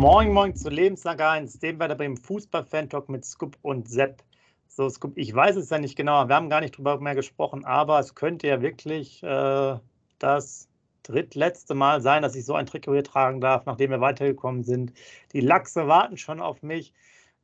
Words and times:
Moin, 0.00 0.32
moin 0.32 0.56
zu 0.56 0.70
Lebenslang 0.70 1.20
1, 1.20 1.58
dem 1.58 1.78
Werder 1.78 1.94
Bremen 1.94 2.16
Fußball-Fan-Talk 2.16 3.10
mit 3.10 3.22
Scoop 3.22 3.58
und 3.60 3.86
Sepp. 3.86 4.22
So, 4.66 4.88
Scoop, 4.88 5.12
ich 5.18 5.34
weiß 5.34 5.56
es 5.56 5.68
ja 5.68 5.78
nicht 5.78 5.94
genau, 5.94 6.26
wir 6.26 6.36
haben 6.36 6.48
gar 6.48 6.62
nicht 6.62 6.78
drüber 6.78 6.98
mehr 7.00 7.14
gesprochen, 7.14 7.66
aber 7.66 7.98
es 7.98 8.14
könnte 8.14 8.46
ja 8.46 8.62
wirklich 8.62 9.22
äh, 9.22 9.78
das 10.18 10.70
drittletzte 11.02 11.74
Mal 11.74 12.00
sein, 12.00 12.22
dass 12.22 12.34
ich 12.34 12.46
so 12.46 12.54
ein 12.54 12.64
Trikot 12.64 12.94
hier 12.94 13.04
tragen 13.04 13.42
darf, 13.42 13.66
nachdem 13.66 13.90
wir 13.90 14.00
weitergekommen 14.00 14.64
sind. 14.64 14.94
Die 15.34 15.42
Lachse 15.42 15.86
warten 15.86 16.16
schon 16.16 16.40
auf 16.40 16.62
mich. 16.62 16.94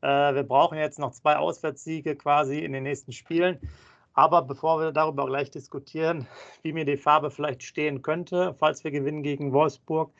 Äh, 0.00 0.06
wir 0.06 0.44
brauchen 0.44 0.78
jetzt 0.78 0.98
noch 0.98 1.12
zwei 1.12 1.36
Auswärtssiege 1.36 2.16
quasi 2.16 2.60
in 2.60 2.72
den 2.72 2.84
nächsten 2.84 3.12
Spielen. 3.12 3.60
Aber 4.14 4.40
bevor 4.40 4.80
wir 4.80 4.92
darüber 4.92 5.26
gleich 5.26 5.50
diskutieren, 5.50 6.26
wie 6.62 6.72
mir 6.72 6.86
die 6.86 6.96
Farbe 6.96 7.30
vielleicht 7.30 7.62
stehen 7.62 8.00
könnte, 8.00 8.56
falls 8.58 8.82
wir 8.82 8.92
gewinnen 8.92 9.22
gegen 9.22 9.52
Wolfsburg, 9.52 10.10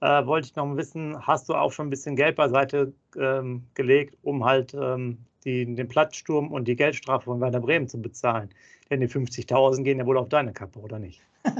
äh, 0.00 0.26
wollte 0.26 0.48
ich 0.48 0.56
noch 0.56 0.76
wissen, 0.76 1.26
hast 1.26 1.48
du 1.48 1.54
auch 1.54 1.72
schon 1.72 1.86
ein 1.86 1.90
bisschen 1.90 2.16
Geld 2.16 2.36
beiseite 2.36 2.92
ähm, 3.18 3.64
gelegt, 3.74 4.16
um 4.22 4.44
halt 4.44 4.74
ähm, 4.74 5.18
die, 5.44 5.74
den 5.74 5.88
Platzsturm 5.88 6.52
und 6.52 6.66
die 6.68 6.76
Geldstrafe 6.76 7.26
von 7.26 7.40
Werder 7.40 7.60
Bremen 7.60 7.88
zu 7.88 8.00
bezahlen? 8.00 8.50
Denn 8.90 9.00
die 9.00 9.08
50.000 9.08 9.82
gehen 9.82 9.98
ja 9.98 10.06
wohl 10.06 10.18
auf 10.18 10.28
deine 10.28 10.52
Kappe, 10.52 10.80
oder 10.80 10.98
nicht? 10.98 11.20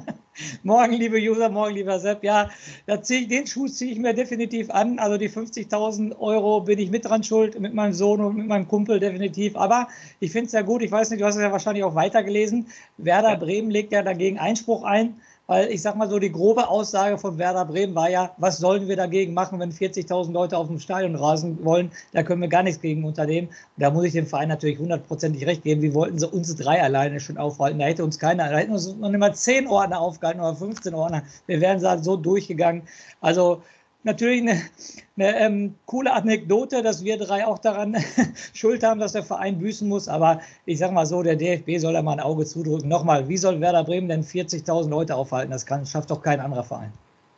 morgen, 0.63 0.93
liebe 0.93 1.16
User, 1.16 1.49
morgen, 1.49 1.75
lieber 1.75 1.99
Sepp. 1.99 2.25
Ja, 2.25 2.51
ich, 2.87 3.29
den 3.29 3.47
Schuh 3.47 3.69
ziehe 3.69 3.93
ich 3.93 3.99
mir 3.99 4.15
definitiv 4.15 4.71
an. 4.71 4.99
Also 4.99 5.16
die 5.16 5.29
50.000 5.29 6.19
Euro 6.19 6.61
bin 6.63 6.79
ich 6.79 6.91
mit 6.91 7.05
dran 7.05 7.23
schuld, 7.23 7.59
mit 7.61 7.75
meinem 7.75 7.93
Sohn 7.93 8.21
und 8.21 8.37
mit 8.37 8.46
meinem 8.46 8.66
Kumpel 8.66 9.01
definitiv. 9.01 9.57
Aber 9.57 9.88
ich 10.18 10.33
finde 10.33 10.46
es 10.46 10.52
ja 10.52 10.63
gut. 10.63 10.83
Ich 10.83 10.91
weiß 10.91 11.11
nicht, 11.11 11.21
du 11.21 11.27
hast 11.27 11.37
es 11.37 11.43
ja 11.43 11.52
wahrscheinlich 11.52 11.85
auch 11.85 11.95
weitergelesen. 11.95 12.66
Werder 12.96 13.30
ja. 13.30 13.37
Bremen 13.37 13.71
legt 13.71 13.93
ja 13.93 14.02
dagegen 14.02 14.38
Einspruch 14.38 14.83
ein 14.83 15.21
weil 15.51 15.73
ich 15.73 15.82
sag 15.82 15.96
mal 15.96 16.09
so, 16.09 16.20
die 16.20 16.30
grobe 16.30 16.68
Aussage 16.68 17.18
von 17.18 17.37
Werder 17.37 17.65
Bremen 17.65 17.93
war 17.96 18.09
ja, 18.09 18.32
was 18.37 18.59
sollen 18.59 18.87
wir 18.87 18.95
dagegen 18.95 19.34
machen, 19.34 19.59
wenn 19.59 19.73
40.000 19.73 20.30
Leute 20.30 20.56
auf 20.56 20.68
dem 20.68 20.79
Stadion 20.79 21.16
rasen 21.16 21.65
wollen? 21.65 21.90
Da 22.12 22.23
können 22.23 22.40
wir 22.40 22.46
gar 22.46 22.62
nichts 22.62 22.80
gegen 22.80 23.04
unternehmen. 23.04 23.48
da 23.76 23.90
muss 23.90 24.04
ich 24.04 24.12
dem 24.12 24.28
Verein 24.28 24.48
natürlich 24.48 24.78
hundertprozentig 24.78 25.45
recht 25.46 25.65
geben. 25.65 25.82
Wie 25.82 25.93
wollten 25.93 26.21
sie 26.21 26.28
uns 26.28 26.54
drei 26.54 26.80
alleine 26.80 27.18
schon 27.18 27.37
aufhalten? 27.37 27.80
Da 27.80 27.87
hätte 27.87 28.04
uns 28.04 28.21
keiner, 28.21 28.48
da 28.48 28.59
hätten 28.59 28.71
uns 28.71 28.95
noch 28.95 29.09
nicht 29.09 29.18
mal 29.18 29.34
10 29.34 29.66
Ordner 29.66 30.01
aufgehalten 30.01 30.40
oder 30.40 30.54
15 30.54 30.95
Ordner. 30.95 31.24
Wir 31.48 31.60
wären 31.60 31.80
so 31.80 32.16
durchgegangen. 32.16 32.82
Also, 33.21 33.60
natürlich 34.02 34.43
eine, 34.43 34.60
eine 35.16 35.38
ähm, 35.38 35.74
coole 35.87 36.12
Anekdote, 36.12 36.82
dass 36.82 37.04
wir 37.04 37.18
drei 37.18 37.46
auch 37.46 37.59
daran 37.59 37.96
schuld 38.54 38.82
haben, 38.82 39.01
dass 39.01 39.12
der 39.12 39.23
Verein 39.23 39.59
büßen 39.59 39.88
muss. 39.88 40.09
Aber 40.09 40.40
ich 40.66 40.79
sage 40.79 40.93
mal 40.93 41.06
so, 41.06 41.23
der 41.23 41.37
DFB 41.37 41.79
soll 41.79 41.93
da 41.93 42.02
mal 42.02 42.12
ein 42.12 42.21
Auge 42.21 42.45
zudrücken. 42.45 42.88
Nochmal, 42.88 43.28
wie 43.28 43.37
soll 43.37 43.60
Werder 43.60 43.84
Bremen 43.84 44.09
denn 44.09 44.23
40.000 44.23 44.88
Leute 44.88 45.15
aufhalten? 45.15 45.51
Das 45.51 45.66
kann, 45.66 45.87
schafft 45.87 46.10
doch 46.10 46.23
kein 46.23 46.40
anderer 46.40 46.65
Verein. 46.65 46.93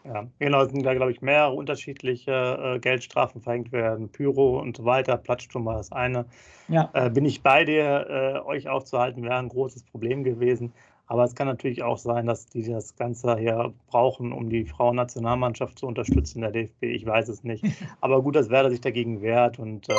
Ja, 0.05 0.27
genau, 0.41 0.63
es 0.63 0.73
sind 0.73 0.85
da, 0.85 0.95
glaube 0.95 1.13
ich, 1.13 1.23
mehrere 1.23 1.53
unterschiedliche 1.53 2.33
äh, 2.33 2.79
Geldstrafen 2.81 3.41
verhängt 3.41 3.71
werden. 3.71 4.09
Pyro 4.09 4.59
und 4.59 4.77
so 4.77 4.85
weiter, 4.85 5.17
Platzsturm 5.17 5.65
war 5.65 5.77
das 5.77 5.93
eine. 5.93 6.25
Ja. 6.69 6.91
Äh, 6.93 7.11
bin 7.11 7.25
ich 7.25 7.43
bei 7.43 7.65
dir, 7.65 8.07
äh, 8.09 8.49
euch 8.49 8.69
aufzuhalten, 8.69 9.23
wäre 9.23 9.37
ein 9.37 9.49
großes 9.49 9.85
Problem 9.85 10.25
gewesen. 10.25 10.73
Aber 11.07 11.25
es 11.25 11.35
kann 11.35 11.47
natürlich 11.47 11.83
auch 11.83 11.99
sein, 11.99 12.27
dass 12.27 12.47
die 12.47 12.63
das 12.63 12.97
Ganze 12.97 13.37
hier 13.37 13.73
brauchen, 13.89 14.33
um 14.33 14.49
die 14.49 14.65
Frauennationalmannschaft 14.65 15.79
zu 15.79 15.87
unterstützen, 15.87 16.41
der 16.41 16.53
DFB. 16.53 16.85
Ich 16.85 17.05
weiß 17.05 17.29
es 17.29 17.45
nicht. 17.45 17.65
Aber 18.01 18.23
gut, 18.23 18.37
dass 18.37 18.49
Werder 18.49 18.71
sich 18.71 18.81
dagegen 18.81 19.21
wehrt 19.21 19.59
und 19.59 19.89
äh, 19.89 19.95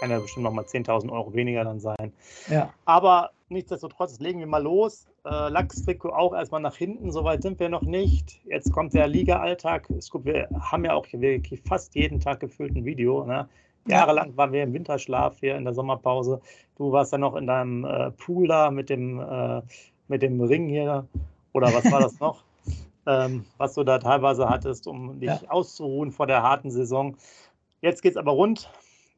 kann 0.00 0.10
ja 0.10 0.18
bestimmt 0.18 0.44
noch 0.44 0.52
mal 0.52 0.64
10.000 0.64 1.10
Euro 1.10 1.34
weniger 1.34 1.64
dann 1.64 1.80
sein. 1.80 2.12
Ja. 2.48 2.72
Aber 2.84 3.30
nichtsdestotrotz, 3.48 4.20
legen 4.20 4.40
wir 4.40 4.46
mal 4.46 4.62
los. 4.62 5.06
Äh, 5.24 5.48
Lachstrikot 5.48 6.10
auch 6.10 6.34
erstmal 6.34 6.60
nach 6.60 6.76
hinten, 6.76 7.12
soweit 7.12 7.42
sind 7.42 7.60
wir 7.60 7.68
noch 7.68 7.82
nicht. 7.82 8.40
Jetzt 8.44 8.72
kommt 8.72 8.94
der 8.94 9.06
Liga-Alltag. 9.06 9.88
Wir 9.88 10.48
haben 10.60 10.84
ja 10.84 10.94
auch 10.94 11.06
wirklich 11.12 11.60
fast 11.62 11.94
jeden 11.94 12.20
Tag 12.20 12.40
gefüllt 12.40 12.74
ein 12.74 12.84
Video. 12.84 13.24
Ne? 13.24 13.48
Jahrelang 13.86 14.36
waren 14.36 14.52
wir 14.52 14.62
im 14.62 14.72
Winterschlaf 14.72 15.38
hier 15.40 15.56
in 15.56 15.64
der 15.64 15.74
Sommerpause. 15.74 16.40
Du 16.76 16.92
warst 16.92 17.12
ja 17.12 17.18
noch 17.18 17.36
in 17.36 17.46
deinem 17.46 17.84
äh, 17.84 18.10
Pool 18.12 18.48
da 18.48 18.70
mit 18.70 18.90
dem 18.90 19.20
äh, 19.20 19.62
mit 20.12 20.22
dem 20.22 20.40
Ring 20.42 20.68
hier 20.68 21.08
oder 21.54 21.72
was 21.72 21.90
war 21.90 22.00
das 22.00 22.20
noch, 22.20 22.44
ähm, 23.06 23.46
was 23.56 23.72
du 23.74 23.82
da 23.82 23.98
teilweise 23.98 24.48
hattest, 24.48 24.86
um 24.86 25.18
dich 25.18 25.30
ja. 25.30 25.40
auszuruhen 25.48 26.12
vor 26.12 26.26
der 26.26 26.42
harten 26.42 26.70
Saison. 26.70 27.16
Jetzt 27.80 28.02
geht 28.02 28.12
es 28.12 28.16
aber 28.18 28.32
rund. 28.32 28.70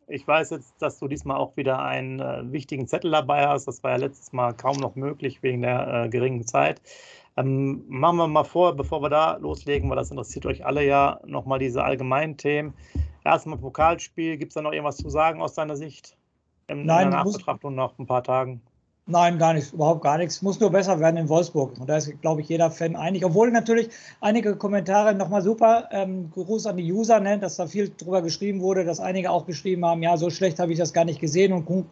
Ich 0.06 0.26
weiß 0.26 0.50
jetzt, 0.50 0.74
dass 0.80 0.98
du 0.98 1.08
diesmal 1.08 1.38
auch 1.38 1.56
wieder 1.56 1.82
einen 1.82 2.20
äh, 2.20 2.52
wichtigen 2.52 2.86
Zettel 2.86 3.10
dabei 3.10 3.48
hast. 3.48 3.66
Das 3.66 3.82
war 3.82 3.90
ja 3.92 3.96
letztes 3.96 4.32
Mal 4.32 4.52
kaum 4.52 4.76
noch 4.76 4.94
möglich 4.94 5.42
wegen 5.42 5.62
der 5.62 6.04
äh, 6.04 6.08
geringen 6.08 6.46
Zeit. 6.46 6.80
Ähm, 7.36 7.84
machen 7.88 8.18
wir 8.18 8.28
mal 8.28 8.44
vor, 8.44 8.76
bevor 8.76 9.02
wir 9.02 9.08
da 9.08 9.36
loslegen, 9.38 9.90
weil 9.90 9.96
das 9.96 10.10
interessiert 10.10 10.46
euch 10.46 10.64
alle 10.64 10.86
ja, 10.86 11.20
nochmal 11.26 11.58
diese 11.58 11.82
allgemeinen 11.82 12.36
Themen. 12.36 12.74
Erstmal 13.24 13.58
Pokalspiel, 13.58 14.36
gibt 14.36 14.50
es 14.50 14.54
da 14.54 14.62
noch 14.62 14.72
irgendwas 14.72 14.98
zu 14.98 15.08
sagen 15.08 15.42
aus 15.42 15.54
deiner 15.54 15.74
Sicht? 15.74 16.16
In, 16.68 16.86
Nein, 16.86 17.06
in 17.06 17.10
der 17.10 17.24
Nachbetrachtung 17.24 17.74
nach 17.74 17.98
ein 17.98 18.06
paar 18.06 18.22
Tagen. 18.22 18.60
Nein, 19.06 19.36
gar 19.38 19.52
nichts, 19.52 19.70
überhaupt 19.70 20.02
gar 20.02 20.16
nichts. 20.16 20.40
Muss 20.40 20.58
nur 20.60 20.70
besser 20.70 20.98
werden 20.98 21.18
in 21.18 21.28
Wolfsburg. 21.28 21.78
Und 21.78 21.90
da 21.90 21.98
ist, 21.98 22.10
glaube 22.22 22.40
ich, 22.40 22.48
jeder 22.48 22.70
Fan 22.70 22.96
einig. 22.96 23.22
Obwohl 23.22 23.50
natürlich 23.50 23.90
einige 24.22 24.56
Kommentare 24.56 25.14
nochmal 25.14 25.42
super. 25.42 25.90
Ähm, 25.92 26.30
Gruß 26.30 26.64
an 26.64 26.78
die 26.78 26.90
User, 26.90 27.20
ne, 27.20 27.38
dass 27.38 27.56
da 27.56 27.66
viel 27.66 27.90
drüber 27.94 28.22
geschrieben 28.22 28.62
wurde, 28.62 28.82
dass 28.82 29.00
einige 29.00 29.30
auch 29.30 29.44
geschrieben 29.44 29.84
haben, 29.84 30.02
ja, 30.02 30.16
so 30.16 30.30
schlecht 30.30 30.58
habe 30.58 30.72
ich 30.72 30.78
das 30.78 30.94
gar 30.94 31.04
nicht 31.04 31.20
gesehen 31.20 31.52
und 31.52 31.66
guckt, 31.66 31.90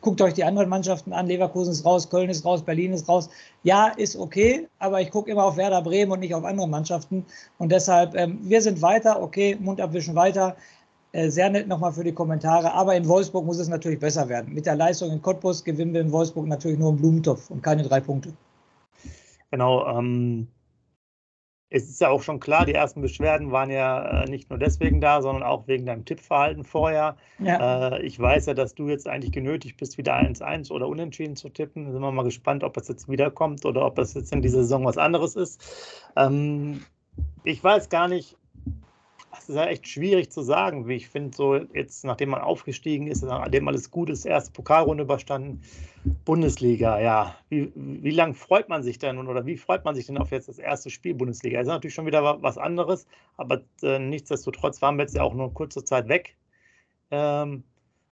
guckt 0.00 0.22
euch 0.22 0.32
die 0.32 0.44
anderen 0.44 0.70
Mannschaften 0.70 1.12
an. 1.12 1.26
Leverkusen 1.26 1.72
ist 1.72 1.84
raus, 1.84 2.08
Köln 2.08 2.30
ist 2.30 2.46
raus, 2.46 2.62
Berlin 2.62 2.94
ist 2.94 3.10
raus. 3.10 3.28
Ja, 3.62 3.88
ist 3.88 4.16
okay, 4.16 4.66
aber 4.78 5.02
ich 5.02 5.10
gucke 5.10 5.30
immer 5.30 5.44
auf 5.44 5.58
Werder 5.58 5.82
Bremen 5.82 6.12
und 6.12 6.20
nicht 6.20 6.34
auf 6.34 6.44
andere 6.44 6.66
Mannschaften. 6.66 7.26
Und 7.58 7.72
deshalb, 7.72 8.14
ähm, 8.16 8.38
wir 8.40 8.62
sind 8.62 8.80
weiter, 8.80 9.20
okay, 9.20 9.58
Mund 9.60 9.82
abwischen 9.82 10.14
weiter. 10.14 10.56
Äh, 11.14 11.30
sehr 11.30 11.48
nett 11.48 11.68
nochmal 11.68 11.92
für 11.92 12.02
die 12.02 12.12
Kommentare. 12.12 12.72
Aber 12.72 12.96
in 12.96 13.06
Wolfsburg 13.06 13.46
muss 13.46 13.60
es 13.60 13.68
natürlich 13.68 14.00
besser 14.00 14.28
werden. 14.28 14.52
Mit 14.52 14.66
der 14.66 14.74
Leistung 14.74 15.12
in 15.12 15.22
Cottbus 15.22 15.62
gewinnen 15.62 15.94
wir 15.94 16.00
in 16.00 16.10
Wolfsburg 16.10 16.48
natürlich 16.48 16.76
nur 16.76 16.88
einen 16.88 16.98
Blumentopf 16.98 17.50
und 17.50 17.62
keine 17.62 17.84
drei 17.84 18.00
Punkte. 18.00 18.32
Genau. 19.52 19.86
Ähm, 19.86 20.48
es 21.70 21.88
ist 21.88 22.00
ja 22.00 22.08
auch 22.08 22.22
schon 22.22 22.40
klar, 22.40 22.66
die 22.66 22.74
ersten 22.74 23.00
Beschwerden 23.00 23.52
waren 23.52 23.70
ja 23.70 24.22
äh, 24.24 24.28
nicht 24.28 24.50
nur 24.50 24.58
deswegen 24.58 25.00
da, 25.00 25.22
sondern 25.22 25.44
auch 25.44 25.68
wegen 25.68 25.86
deinem 25.86 26.04
Tippverhalten 26.04 26.64
vorher. 26.64 27.16
Ja. 27.38 27.92
Äh, 27.92 28.02
ich 28.02 28.18
weiß 28.18 28.46
ja, 28.46 28.54
dass 28.54 28.74
du 28.74 28.88
jetzt 28.88 29.06
eigentlich 29.06 29.30
genötigt 29.30 29.76
bist, 29.76 29.96
wieder 29.98 30.16
1-1 30.16 30.72
oder 30.72 30.88
unentschieden 30.88 31.36
zu 31.36 31.48
tippen. 31.48 31.84
Da 31.84 31.92
sind 31.92 32.00
wir 32.00 32.10
mal 32.10 32.24
gespannt, 32.24 32.64
ob 32.64 32.74
das 32.74 32.88
jetzt 32.88 33.08
wiederkommt 33.08 33.64
oder 33.64 33.86
ob 33.86 33.94
das 33.94 34.14
jetzt 34.14 34.32
in 34.32 34.42
dieser 34.42 34.62
Saison 34.62 34.84
was 34.84 34.98
anderes 34.98 35.36
ist. 35.36 35.62
Ähm, 36.16 36.82
ich 37.44 37.62
weiß 37.62 37.88
gar 37.88 38.08
nicht, 38.08 38.36
das 39.46 39.56
ist 39.56 39.60
ja 39.60 39.66
echt 39.66 39.86
schwierig 39.86 40.32
zu 40.32 40.40
sagen, 40.40 40.88
wie 40.88 40.94
ich 40.94 41.08
finde, 41.08 41.36
so 41.36 41.56
jetzt, 41.56 42.04
nachdem 42.04 42.30
man 42.30 42.40
aufgestiegen 42.40 43.08
ist, 43.08 43.22
nachdem 43.22 43.68
alles 43.68 43.90
gut 43.90 44.08
ist, 44.08 44.24
erste 44.24 44.52
Pokalrunde 44.52 45.04
überstanden, 45.04 45.60
Bundesliga, 46.24 46.98
ja. 46.98 47.34
Wie, 47.50 47.70
wie 47.74 48.10
lange 48.10 48.32
freut 48.32 48.70
man 48.70 48.82
sich 48.82 48.98
denn 48.98 49.18
oder 49.18 49.44
wie 49.44 49.58
freut 49.58 49.84
man 49.84 49.94
sich 49.94 50.06
denn 50.06 50.16
auf 50.16 50.30
jetzt 50.30 50.48
das 50.48 50.58
erste 50.58 50.88
Spiel 50.88 51.14
Bundesliga? 51.14 51.58
Das 51.58 51.66
ist 51.66 51.72
natürlich 51.72 51.94
schon 51.94 52.06
wieder 52.06 52.42
was 52.42 52.56
anderes, 52.56 53.06
aber 53.36 53.60
äh, 53.82 53.98
nichtsdestotrotz 53.98 54.80
waren 54.80 54.96
wir 54.96 55.02
jetzt 55.02 55.14
ja 55.14 55.22
auch 55.22 55.34
nur 55.34 55.52
kurze 55.52 55.84
Zeit 55.84 56.08
weg. 56.08 56.36
Ähm, 57.10 57.64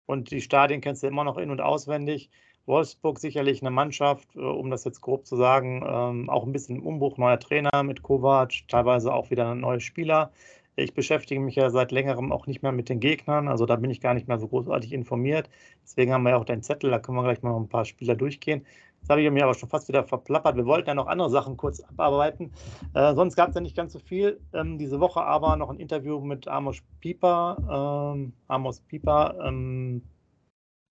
und 0.05 0.31
die 0.31 0.41
Stadien 0.41 0.79
kennst 0.79 1.03
du 1.03 1.07
immer 1.07 1.25
noch 1.25 1.37
in- 1.37 1.51
und 1.51 1.59
auswendig. 1.59 2.29
Wolfsburg 2.67 3.19
sicherlich 3.19 3.61
eine 3.61 3.71
Mannschaft, 3.71 4.35
äh, 4.35 4.39
um 4.39 4.69
das 4.69 4.85
jetzt 4.85 5.01
grob 5.01 5.25
zu 5.25 5.35
sagen, 5.35 5.83
ähm, 5.85 6.29
auch 6.29 6.45
ein 6.45 6.53
bisschen 6.53 6.79
Umbruch, 6.79 7.17
neuer 7.17 7.39
Trainer 7.39 7.83
mit 7.83 8.01
Kovac, 8.01 8.53
teilweise 8.67 9.13
auch 9.13 9.29
wieder 9.29 9.55
neue 9.55 9.81
Spieler. 9.81 10.31
Ich 10.79 10.93
beschäftige 10.93 11.41
mich 11.41 11.55
ja 11.55 11.71
seit 11.71 11.91
längerem 11.91 12.31
auch 12.31 12.45
nicht 12.45 12.61
mehr 12.61 12.71
mit 12.71 12.87
den 12.87 12.99
Gegnern, 12.99 13.47
also 13.47 13.65
da 13.65 13.77
bin 13.77 13.89
ich 13.89 13.99
gar 13.99 14.13
nicht 14.13 14.27
mehr 14.27 14.37
so 14.37 14.47
großartig 14.47 14.93
informiert. 14.93 15.49
Deswegen 15.83 16.13
haben 16.13 16.21
wir 16.21 16.31
ja 16.31 16.37
auch 16.37 16.45
den 16.45 16.61
Zettel, 16.61 16.91
da 16.91 16.99
können 16.99 17.17
wir 17.17 17.23
gleich 17.23 17.41
mal 17.41 17.57
ein 17.57 17.67
paar 17.67 17.83
Spieler 17.83 18.15
durchgehen. 18.15 18.63
Jetzt 18.99 19.09
habe 19.09 19.23
ich 19.23 19.31
mir 19.31 19.43
aber 19.43 19.55
schon 19.55 19.69
fast 19.69 19.87
wieder 19.87 20.03
verplappert. 20.03 20.55
Wir 20.55 20.67
wollten 20.67 20.87
ja 20.87 20.93
noch 20.93 21.07
andere 21.07 21.31
Sachen 21.31 21.57
kurz 21.57 21.79
abarbeiten. 21.79 22.51
Äh, 22.93 23.15
sonst 23.15 23.35
gab 23.35 23.49
es 23.49 23.55
ja 23.55 23.61
nicht 23.61 23.75
ganz 23.75 23.93
so 23.93 23.99
viel. 23.99 24.39
Ähm, 24.53 24.77
diese 24.77 24.99
Woche 24.99 25.23
aber 25.23 25.55
noch 25.55 25.71
ein 25.71 25.79
Interview 25.79 26.19
mit 26.19 26.47
Amos 26.47 26.83
Pieper, 26.99 28.13
ähm, 28.13 28.33
Amos 28.47 28.81
Pieper 28.81 29.35
ähm, 29.43 30.03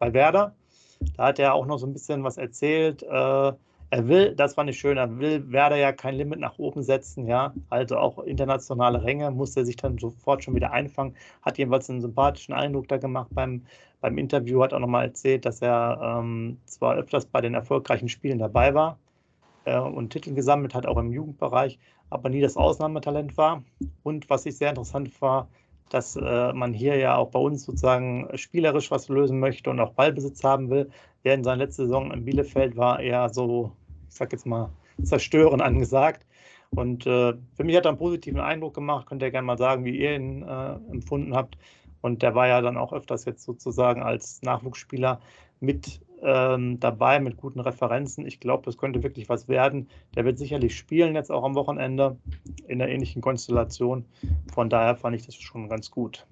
bei 0.01 0.13
Werder. 0.13 0.57
Da 1.17 1.27
hat 1.27 1.39
er 1.39 1.55
auch 1.55 1.67
noch 1.67 1.79
so 1.79 1.87
ein 1.87 1.93
bisschen 1.93 2.25
was 2.25 2.39
erzählt. 2.39 3.05
Äh, 3.05 3.53
er 3.97 4.09
will, 4.09 4.35
das 4.35 4.55
fand 4.55 4.69
ich 4.69 4.79
schön, 4.79 4.99
er 4.99 5.19
will 5.19 5.51
Werder 5.51 5.77
ja 5.77 5.91
kein 5.91 6.17
Limit 6.17 6.39
nach 6.39 6.59
oben 6.59 6.83
setzen, 6.83 7.27
ja. 7.27 7.55
Also 7.71 7.97
auch 7.97 8.19
internationale 8.19 9.03
Ränge 9.03 9.31
muss 9.31 9.57
er 9.57 9.65
sich 9.65 9.77
dann 9.77 9.97
sofort 9.97 10.45
schon 10.45 10.55
wieder 10.55 10.71
einfangen. 10.71 11.15
Hat 11.41 11.57
jedenfalls 11.57 11.89
einen 11.89 12.03
sympathischen 12.03 12.53
Eindruck 12.53 12.89
da 12.89 12.99
gemacht 12.99 13.29
beim, 13.33 13.63
beim 14.03 14.19
Interview, 14.19 14.63
hat 14.63 14.75
auch 14.75 14.81
nochmal 14.81 15.07
erzählt, 15.07 15.47
dass 15.47 15.63
er 15.63 15.99
ähm, 16.21 16.59
zwar 16.67 16.97
öfters 16.97 17.25
bei 17.25 17.41
den 17.41 17.55
erfolgreichen 17.55 18.11
Spielen 18.11 18.39
dabei 18.39 18.75
war 18.75 18.99
äh, 19.65 19.79
und 19.79 20.11
Titel 20.11 20.35
gesammelt 20.35 20.75
hat, 20.75 20.85
auch 20.85 20.99
im 20.99 21.11
Jugendbereich, 21.11 21.79
aber 22.11 22.29
nie 22.29 22.43
das 22.43 22.59
Ausnahmetalent 22.59 23.39
war. 23.39 23.63
Und 24.03 24.29
was 24.29 24.45
ich 24.45 24.59
sehr 24.59 24.69
interessant 24.69 25.23
war, 25.23 25.49
dass 25.89 26.17
äh, 26.17 26.53
man 26.53 26.75
hier 26.75 26.97
ja 26.97 27.17
auch 27.17 27.31
bei 27.31 27.39
uns 27.39 27.65
sozusagen 27.65 28.29
spielerisch 28.35 28.91
was 28.91 29.09
lösen 29.09 29.41
möchte 29.41 29.71
und 29.71 29.81
auch 29.81 29.95
Ballbesitz 29.95 30.45
haben 30.45 30.69
will. 30.69 30.91
Während 31.23 31.47
seine 31.47 31.65
letzte 31.65 31.85
Saison 31.85 32.11
in 32.11 32.27
Bielefeld 32.27 32.77
war 32.77 33.01
eher 33.01 33.31
so, 33.31 33.73
sag 34.17 34.33
jetzt 34.33 34.47
mal, 34.47 34.71
zerstören 35.03 35.61
angesagt. 35.61 36.27
Und 36.71 37.07
äh, 37.07 37.35
für 37.55 37.65
mich 37.65 37.77
hat 37.77 37.87
er 37.87 37.91
einen 37.91 37.99
positiven 37.99 38.41
Eindruck 38.41 38.75
gemacht. 38.75 39.07
Könnt 39.07 39.23
ihr 39.23 39.31
gerne 39.31 39.47
mal 39.47 39.59
sagen, 39.59 39.85
wie 39.85 39.99
ihr 39.99 40.17
ihn 40.17 40.43
äh, 40.43 40.75
empfunden 40.91 41.35
habt. 41.35 41.57
Und 42.01 42.23
der 42.23 42.35
war 42.35 42.49
ja 42.49 42.61
dann 42.61 42.77
auch 42.77 42.93
öfters 42.93 43.25
jetzt 43.25 43.43
sozusagen 43.43 44.03
als 44.03 44.43
Nachwuchsspieler 44.43 45.21
mit 45.61 46.01
ähm, 46.23 46.81
dabei, 46.81 47.21
mit 47.21 47.37
guten 47.37 47.61
Referenzen. 47.61 48.27
Ich 48.27 48.41
glaube, 48.41 48.65
das 48.65 48.79
könnte 48.79 49.03
wirklich 49.03 49.29
was 49.29 49.49
werden. 49.49 49.89
Der 50.15 50.25
wird 50.25 50.39
sicherlich 50.39 50.77
spielen 50.77 51.15
jetzt 51.15 51.31
auch 51.31 51.45
am 51.45 51.55
Wochenende 51.55 52.17
in 52.69 52.79
der 52.79 52.89
ähnlichen 52.89 53.23
Konstellation. 53.23 54.05
Von 54.53 54.71
daher 54.71 54.97
fand 54.97 55.17
ich 55.17 55.27
das 55.27 55.35
schon 55.35 55.69
ganz 55.69 55.91
gut. 55.91 56.27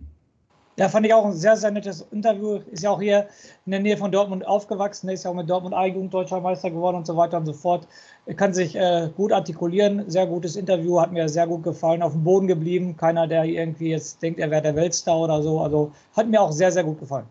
Ja, 0.77 0.89
fand 0.89 1.07
ich 1.07 1.15
auch 1.15 1.25
ein 1.25 1.33
sehr, 1.33 1.57
sehr 1.57 1.71
nettes 1.71 2.05
Interview. 2.11 2.57
Ist 2.73 2.83
ja 2.83 2.91
auch 2.91 3.01
hier 3.01 3.29
in 3.65 3.71
der 3.71 3.81
Nähe 3.81 3.97
von 3.97 4.11
Dortmund 4.11 4.45
aufgewachsen, 4.45 5.09
ist 5.09 5.25
ja 5.25 5.31
auch 5.31 5.35
mit 5.35 5.49
Dortmund 5.49 5.73
A-Jugend 5.73 6.13
deutscher 6.13 6.41
Meister 6.41 6.69
geworden 6.69 6.97
und 6.97 7.07
so 7.07 7.17
weiter 7.17 7.37
und 7.37 7.47
so 7.47 7.53
fort. 7.53 7.87
Er 8.27 8.35
kann 8.35 8.53
sich 8.53 8.75
äh, 8.75 9.09
gut 9.17 9.33
artikulieren. 9.33 10.11
Sehr 10.11 10.27
gutes 10.27 10.57
Interview, 10.57 11.01
hat 11.01 11.13
mir 11.13 11.29
sehr 11.29 11.47
gut 11.47 11.63
gefallen. 11.63 12.03
Auf 12.03 12.13
dem 12.13 12.25
Boden 12.25 12.49
geblieben. 12.49 12.97
Keiner, 12.97 13.29
der 13.29 13.45
irgendwie 13.45 13.91
jetzt 13.91 14.21
denkt, 14.21 14.41
er 14.41 14.51
wäre 14.51 14.63
der 14.63 14.75
Weltstar 14.75 15.17
oder 15.21 15.41
so. 15.43 15.61
Also 15.61 15.93
hat 16.17 16.27
mir 16.27 16.41
auch 16.41 16.51
sehr, 16.51 16.73
sehr 16.73 16.83
gut 16.83 16.99
gefallen. 16.99 17.27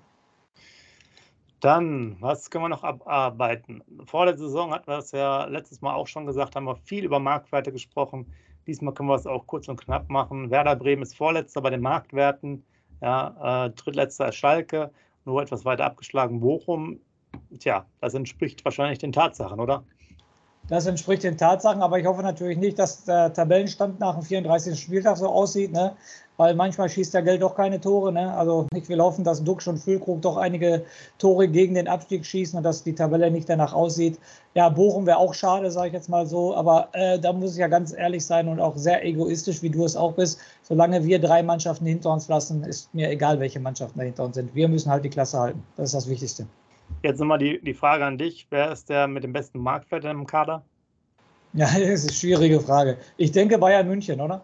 Dann, 1.59 2.15
was 2.21 2.49
können 2.49 2.63
wir 2.63 2.69
noch 2.69 2.83
abarbeiten? 2.83 3.83
Vor 4.05 4.25
der 4.25 4.37
Saison 4.37 4.71
hatten 4.71 4.87
wir 4.87 4.99
es 4.99 5.11
ja 5.11 5.45
letztes 5.45 5.81
Mal 5.81 5.95
auch 5.95 6.07
schon 6.07 6.25
gesagt, 6.25 6.55
haben 6.55 6.65
wir 6.65 6.77
viel 6.77 7.03
über 7.03 7.19
Marktwerte 7.19 7.73
gesprochen. 7.73 8.25
Diesmal 8.67 8.93
können 8.93 9.09
wir 9.09 9.15
es 9.15 9.27
auch 9.27 9.45
kurz 9.47 9.67
und 9.67 9.81
knapp 9.81 10.09
machen. 10.09 10.49
Werder 10.49 10.77
Bremen 10.77 11.03
ist 11.03 11.17
Vorletzter 11.17 11.61
bei 11.61 11.69
den 11.71 11.81
Marktwerten. 11.81 12.63
Ja, 13.03 13.65
äh, 13.65 13.69
drittletzter 13.71 14.31
Schalke, 14.31 14.89
nur 15.25 15.41
etwas 15.41 15.65
weiter 15.65 15.83
abgeschlagen 15.83 16.39
Bochum. 16.39 17.01
Tja, 17.59 17.85
das 17.99 18.13
entspricht 18.13 18.63
wahrscheinlich 18.63 18.99
den 18.99 19.11
Tatsachen, 19.11 19.59
oder? 19.59 19.83
Das 20.69 20.85
entspricht 20.85 21.23
den 21.23 21.37
Tatsachen, 21.37 21.81
aber 21.81 21.99
ich 21.99 22.05
hoffe 22.05 22.21
natürlich 22.21 22.57
nicht, 22.57 22.79
dass 22.79 23.03
der 23.03 23.33
Tabellenstand 23.33 23.99
nach 23.99 24.13
dem 24.13 24.23
34. 24.23 24.79
Spieltag 24.79 25.17
so 25.17 25.27
aussieht, 25.27 25.73
ne? 25.73 25.93
weil 26.37 26.55
manchmal 26.55 26.87
schießt 26.87 27.13
der 27.13 27.21
Geld 27.21 27.41
doch 27.41 27.53
keine 27.53 27.81
Tore. 27.81 28.13
Ne? 28.13 28.33
Also 28.33 28.67
ich 28.73 28.87
will 28.87 29.01
hoffen, 29.01 29.25
dass 29.25 29.43
Duxch 29.43 29.67
und 29.67 29.77
Füllkrug 29.77 30.21
doch 30.21 30.37
einige 30.37 30.85
Tore 31.17 31.49
gegen 31.49 31.75
den 31.75 31.89
Abstieg 31.89 32.25
schießen 32.25 32.55
und 32.55 32.63
dass 32.63 32.81
die 32.81 32.95
Tabelle 32.95 33.29
nicht 33.29 33.49
danach 33.49 33.73
aussieht. 33.73 34.17
Ja, 34.53 34.69
Bochum 34.69 35.05
wäre 35.05 35.17
auch 35.17 35.33
schade, 35.33 35.69
sage 35.69 35.87
ich 35.87 35.93
jetzt 35.93 36.07
mal 36.07 36.25
so, 36.25 36.55
aber 36.55 36.87
äh, 36.93 37.19
da 37.19 37.33
muss 37.33 37.51
ich 37.51 37.57
ja 37.57 37.67
ganz 37.67 37.91
ehrlich 37.91 38.25
sein 38.25 38.47
und 38.47 38.61
auch 38.61 38.77
sehr 38.77 39.05
egoistisch, 39.05 39.61
wie 39.63 39.69
du 39.69 39.83
es 39.83 39.97
auch 39.97 40.13
bist. 40.13 40.39
Solange 40.61 41.03
wir 41.03 41.19
drei 41.19 41.43
Mannschaften 41.43 41.85
hinter 41.85 42.11
uns 42.11 42.29
lassen, 42.29 42.63
ist 42.63 42.93
mir 42.93 43.09
egal, 43.09 43.41
welche 43.41 43.59
Mannschaften 43.59 43.99
da 43.99 44.05
hinter 44.05 44.23
uns 44.23 44.35
sind. 44.35 44.55
Wir 44.55 44.69
müssen 44.69 44.89
halt 44.89 45.03
die 45.03 45.09
Klasse 45.09 45.39
halten. 45.39 45.63
Das 45.75 45.87
ist 45.87 45.95
das 45.95 46.09
Wichtigste. 46.09 46.47
Jetzt 47.01 47.19
nochmal 47.19 47.37
die, 47.37 47.59
die 47.61 47.73
Frage 47.73 48.05
an 48.05 48.17
dich. 48.17 48.47
Wer 48.49 48.71
ist 48.71 48.89
der 48.89 49.07
mit 49.07 49.23
dem 49.23 49.33
besten 49.33 49.59
Marktwert 49.59 50.05
im 50.05 50.25
Kader? 50.25 50.63
Ja, 51.53 51.65
das 51.79 51.79
ist 51.79 52.03
eine 52.03 52.13
schwierige 52.13 52.59
Frage. 52.59 52.97
Ich 53.17 53.31
denke 53.31 53.57
Bayern 53.57 53.87
München, 53.87 54.19
oder? 54.21 54.43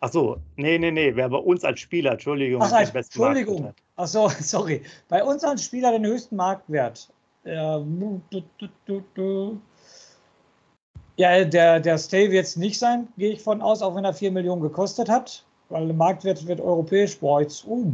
Ach 0.00 0.12
so, 0.12 0.36
nee, 0.56 0.78
nee, 0.78 0.92
nee, 0.92 1.14
wer 1.14 1.28
bei 1.28 1.38
uns 1.38 1.64
als 1.64 1.80
Spieler, 1.80 2.12
Entschuldigung. 2.12 2.62
Ach, 2.62 2.72
als, 2.72 2.94
Entschuldigung. 2.94 3.74
Ach 3.96 4.06
so, 4.06 4.28
sorry. 4.40 4.82
Bei 5.08 5.24
uns 5.24 5.42
als 5.42 5.64
Spieler 5.64 5.90
den 5.92 6.06
höchsten 6.06 6.36
Marktwert. 6.36 7.12
Ja, 11.16 11.44
der, 11.44 11.80
der 11.80 11.98
Stay 11.98 12.30
wird 12.30 12.46
es 12.46 12.56
nicht 12.56 12.78
sein, 12.78 13.08
gehe 13.16 13.32
ich 13.32 13.42
von 13.42 13.60
aus, 13.60 13.82
auch 13.82 13.96
wenn 13.96 14.04
er 14.04 14.14
4 14.14 14.30
Millionen 14.30 14.62
gekostet 14.62 15.08
hat. 15.08 15.44
Weil 15.68 15.86
der 15.86 15.96
Marktwert 15.96 16.46
wird 16.46 16.60
europäisch. 16.60 17.18
Boah, 17.18 17.40
jetzt, 17.40 17.66
uh, 17.66 17.92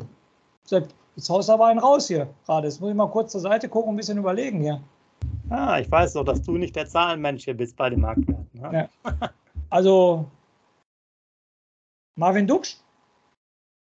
jetzt 1.17 1.31
haust 1.31 1.51
aber 1.51 1.67
einen 1.67 1.79
raus 1.79 2.09
hier 2.09 2.29
gerade. 2.47 2.67
Jetzt 2.67 2.81
muss 2.81 2.91
ich 2.91 2.97
mal 2.97 3.09
kurz 3.09 3.33
zur 3.33 3.41
Seite 3.41 3.69
gucken 3.69 3.91
und 3.91 3.95
ein 3.95 3.99
bisschen 3.99 4.19
überlegen 4.19 4.61
hier. 4.61 4.81
Ah, 5.51 5.79
ich 5.79 5.91
weiß 5.91 6.15
doch, 6.15 6.25
dass 6.25 6.43
du 6.43 6.57
nicht 6.57 6.75
der 6.75 6.87
Zahlenmensch 6.87 7.45
hier 7.45 7.57
bist 7.57 7.77
bei 7.77 7.91
den 7.91 8.01
Marktwerten. 8.01 8.49
Ne? 8.53 8.89
Ja. 9.05 9.31
Also, 9.71 10.27
Marvin 12.17 12.47
Duksch? 12.47 12.77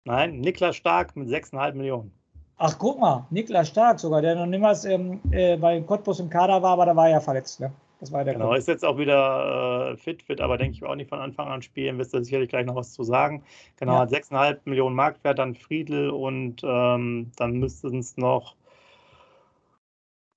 Nein, 0.06 0.40
Niklas 0.40 0.76
Stark 0.76 1.16
mit 1.16 1.30
6,5 1.30 1.74
Millionen. 1.74 2.12
Ach, 2.58 2.78
guck 2.78 3.00
mal, 3.00 3.26
Niklas 3.30 3.70
Stark 3.70 4.00
sogar, 4.00 4.22
der 4.22 4.36
noch 4.36 4.46
niemals 4.46 4.86
ähm, 4.86 5.20
äh, 5.32 5.58
bei 5.58 5.82
Cottbus 5.82 6.20
im 6.20 6.30
Kader 6.30 6.62
war, 6.62 6.74
aber 6.74 6.86
da 6.86 6.96
war 6.96 7.10
er 7.10 7.22
verletzt. 7.22 7.60
Ne? 7.60 7.72
Das 8.00 8.14
war 8.14 8.24
der 8.24 8.34
genau, 8.34 8.48
Grund. 8.48 8.60
ist 8.60 8.68
jetzt 8.68 8.86
auch 8.86 8.98
wieder 8.98 9.92
äh, 9.92 9.98
fit, 9.98 10.28
wird 10.30 10.40
aber 10.40 10.58
denke 10.58 10.76
ich 10.76 10.84
auch 10.84 10.96
nicht 10.96 11.10
von 11.10 11.20
Anfang 11.20 11.50
an 11.50 11.62
spielen, 11.62 11.98
wirst 11.98 12.14
du 12.14 12.24
sicherlich 12.24 12.50
gleich 12.50 12.66
noch 12.66 12.76
was 12.76 12.94
zu 12.94 13.04
sagen. 13.04 13.44
Genau, 13.78 13.94
ja. 13.94 14.00
hat 14.00 14.10
6,5 14.10 14.60
Millionen 14.66 14.96
Marktwert, 14.96 15.38
dann 15.38 15.56
Friedel 15.56 16.10
und 16.10 16.62
ähm, 16.64 17.32
dann 17.36 17.54
müssten 17.54 18.00
es 18.00 18.16
noch 18.16 18.56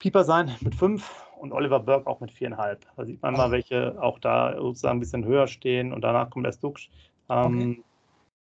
Pieper 0.00 0.24
sein 0.24 0.56
mit 0.60 0.74
5 0.74 1.08
und 1.38 1.52
Oliver 1.52 1.78
Burke 1.78 2.08
auch 2.08 2.18
mit 2.18 2.32
4,5. 2.32 2.78
Da 2.96 3.04
sieht 3.04 3.22
man 3.22 3.34
Ach. 3.34 3.38
mal, 3.38 3.50
welche 3.52 4.00
auch 4.02 4.18
da 4.18 4.56
sozusagen 4.56 4.96
ein 4.96 5.00
bisschen 5.00 5.24
höher 5.24 5.46
stehen 5.46 5.92
und 5.92 6.00
danach 6.00 6.30
kommt 6.30 6.46
erst 6.46 6.64
Duxch. 6.64 6.90
Ähm, 7.28 7.56
okay. 7.56 7.82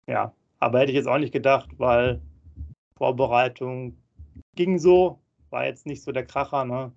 Ja, 0.07 0.33
aber 0.59 0.79
hätte 0.79 0.91
ich 0.91 0.97
jetzt 0.97 1.07
auch 1.07 1.17
nicht 1.17 1.33
gedacht, 1.33 1.69
weil 1.77 2.21
Vorbereitung 2.97 3.95
ging 4.55 4.79
so, 4.79 5.19
war 5.49 5.65
jetzt 5.65 5.85
nicht 5.85 6.03
so 6.03 6.11
der 6.11 6.25
Kracher. 6.25 6.65
Ne? 6.65 6.91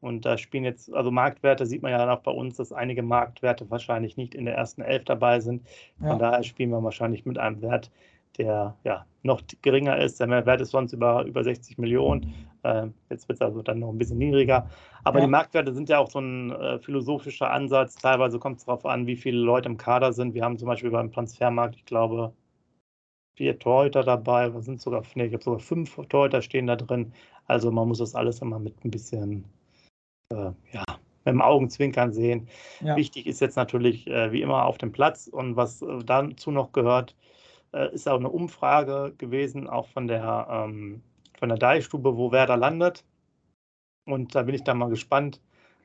Und 0.00 0.24
da 0.24 0.38
spielen 0.38 0.64
jetzt, 0.64 0.92
also 0.94 1.10
Marktwerte 1.10 1.66
sieht 1.66 1.82
man 1.82 1.92
ja 1.92 1.98
dann 1.98 2.08
auch 2.08 2.22
bei 2.22 2.30
uns, 2.30 2.56
dass 2.56 2.72
einige 2.72 3.02
Marktwerte 3.02 3.70
wahrscheinlich 3.70 4.16
nicht 4.16 4.34
in 4.34 4.46
der 4.46 4.54
ersten 4.54 4.82
Elf 4.82 5.04
dabei 5.04 5.40
sind. 5.40 5.66
Von 5.98 6.08
ja. 6.08 6.18
daher 6.18 6.42
spielen 6.42 6.70
wir 6.70 6.82
wahrscheinlich 6.82 7.26
mit 7.26 7.38
einem 7.38 7.60
Wert, 7.60 7.90
der 8.38 8.76
ja 8.84 9.04
noch 9.22 9.42
geringer 9.62 9.98
ist. 9.98 10.20
Der 10.20 10.28
Wert 10.46 10.60
ist 10.60 10.70
sonst 10.70 10.92
über, 10.92 11.24
über 11.24 11.44
60 11.44 11.78
Millionen. 11.78 12.34
Äh, 12.62 12.86
jetzt 13.10 13.28
wird 13.28 13.36
es 13.36 13.42
also 13.42 13.62
dann 13.62 13.80
noch 13.80 13.90
ein 13.90 13.98
bisschen 13.98 14.18
niedriger. 14.18 14.68
Aber 15.04 15.18
ja. 15.18 15.26
die 15.26 15.30
Marktwerte 15.30 15.74
sind 15.74 15.88
ja 15.88 15.98
auch 15.98 16.10
so 16.10 16.20
ein 16.20 16.50
äh, 16.52 16.78
philosophischer 16.78 17.50
Ansatz. 17.50 17.96
Teilweise 17.96 18.38
kommt 18.38 18.58
es 18.58 18.64
darauf 18.64 18.86
an, 18.86 19.06
wie 19.06 19.16
viele 19.16 19.38
Leute 19.38 19.68
im 19.68 19.76
Kader 19.76 20.12
sind. 20.12 20.34
Wir 20.34 20.44
haben 20.44 20.58
zum 20.58 20.68
Beispiel 20.68 20.90
beim 20.90 21.12
Transfermarkt, 21.12 21.76
ich 21.76 21.84
glaube, 21.84 22.32
vier 23.34 23.58
Torhüter 23.58 24.02
dabei. 24.02 24.52
Wir 24.52 24.62
sind 24.62 24.80
sogar, 24.80 25.02
nee, 25.14 25.26
ich 25.26 25.32
habe 25.32 25.42
sogar 25.42 25.60
fünf 25.60 25.96
Torhüter 26.08 26.42
stehen 26.42 26.66
da 26.66 26.76
drin. 26.76 27.12
Also 27.46 27.70
man 27.70 27.88
muss 27.88 27.98
das 27.98 28.14
alles 28.14 28.40
immer 28.42 28.58
mit 28.58 28.84
ein 28.84 28.90
bisschen, 28.90 29.44
äh, 30.30 30.52
ja, 30.72 30.84
mit 31.24 31.34
dem 31.34 31.42
Augenzwinkern 31.42 32.12
sehen. 32.12 32.48
Ja. 32.80 32.96
Wichtig 32.96 33.26
ist 33.26 33.40
jetzt 33.40 33.56
natürlich 33.56 34.06
äh, 34.06 34.32
wie 34.32 34.42
immer 34.42 34.64
auf 34.64 34.78
dem 34.78 34.92
Platz 34.92 35.26
und 35.26 35.56
was 35.56 35.82
äh, 35.82 35.98
dazu 36.04 36.50
noch 36.50 36.72
gehört, 36.72 37.14
äh, 37.72 37.92
ist 37.94 38.08
auch 38.08 38.18
eine 38.18 38.30
Umfrage 38.30 39.14
gewesen, 39.18 39.68
auch 39.68 39.88
von 39.88 40.06
der, 40.06 40.46
ähm, 40.50 41.02
von 41.38 41.48
der 41.48 41.58
Deichstube, 41.58 42.16
wo 42.16 42.32
Werder 42.32 42.56
landet. 42.56 43.04
Und 44.06 44.34
da 44.34 44.42
bin 44.42 44.54
ich 44.54 44.64
dann 44.64 44.78
mal 44.78 44.88
gespannt, 44.88 45.40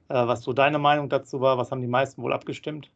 äh, 0.10 0.14
was 0.14 0.42
so 0.42 0.54
deine 0.54 0.80
Meinung 0.80 1.10
dazu 1.10 1.42
war. 1.42 1.58
Was 1.58 1.72
haben 1.72 1.82
die 1.82 1.88
meisten 1.88 2.22
wohl 2.22 2.34
abgestimmt? 2.34 2.92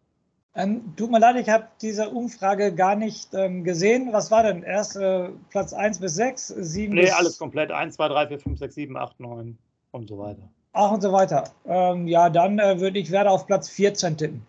Ähm, 0.56 0.96
tut 0.96 1.12
mir 1.12 1.20
leid, 1.20 1.36
ich 1.36 1.48
habe 1.48 1.68
diese 1.82 2.10
Umfrage 2.10 2.74
gar 2.74 2.96
nicht 2.96 3.34
ähm, 3.36 3.64
gesehen. 3.64 4.12
Was 4.12 4.32
war 4.32 4.44
denn? 4.44 4.64
Erst 4.64 4.96
äh, 4.96 5.30
Platz 5.52 5.74
1 5.74 6.00
bis 6.00 6.16
6, 6.16 6.48
7 6.48 6.96
Nee, 6.96 7.02
bis 7.02 7.14
alles 7.14 7.38
komplett. 7.38 7.72
1, 7.72 7.96
2, 7.96 8.08
3, 8.08 8.28
4, 8.30 8.40
5, 8.40 8.60
6, 8.60 8.76
7, 8.76 8.98
8, 8.98 9.20
9 9.20 9.58
und 9.92 10.08
so 10.08 10.18
weiter. 10.18 10.50
Ach 10.74 10.92
und 10.92 11.02
so 11.02 11.12
weiter. 11.12 11.46
Ähm, 11.66 12.08
ja, 12.08 12.30
dann 12.30 12.60
äh, 12.60 12.80
würde 12.80 13.00
ich 13.00 13.12
Werder 13.12 13.32
auf 13.32 13.48
Platz 13.48 13.70
14 13.70 14.18
tippen. 14.18 14.46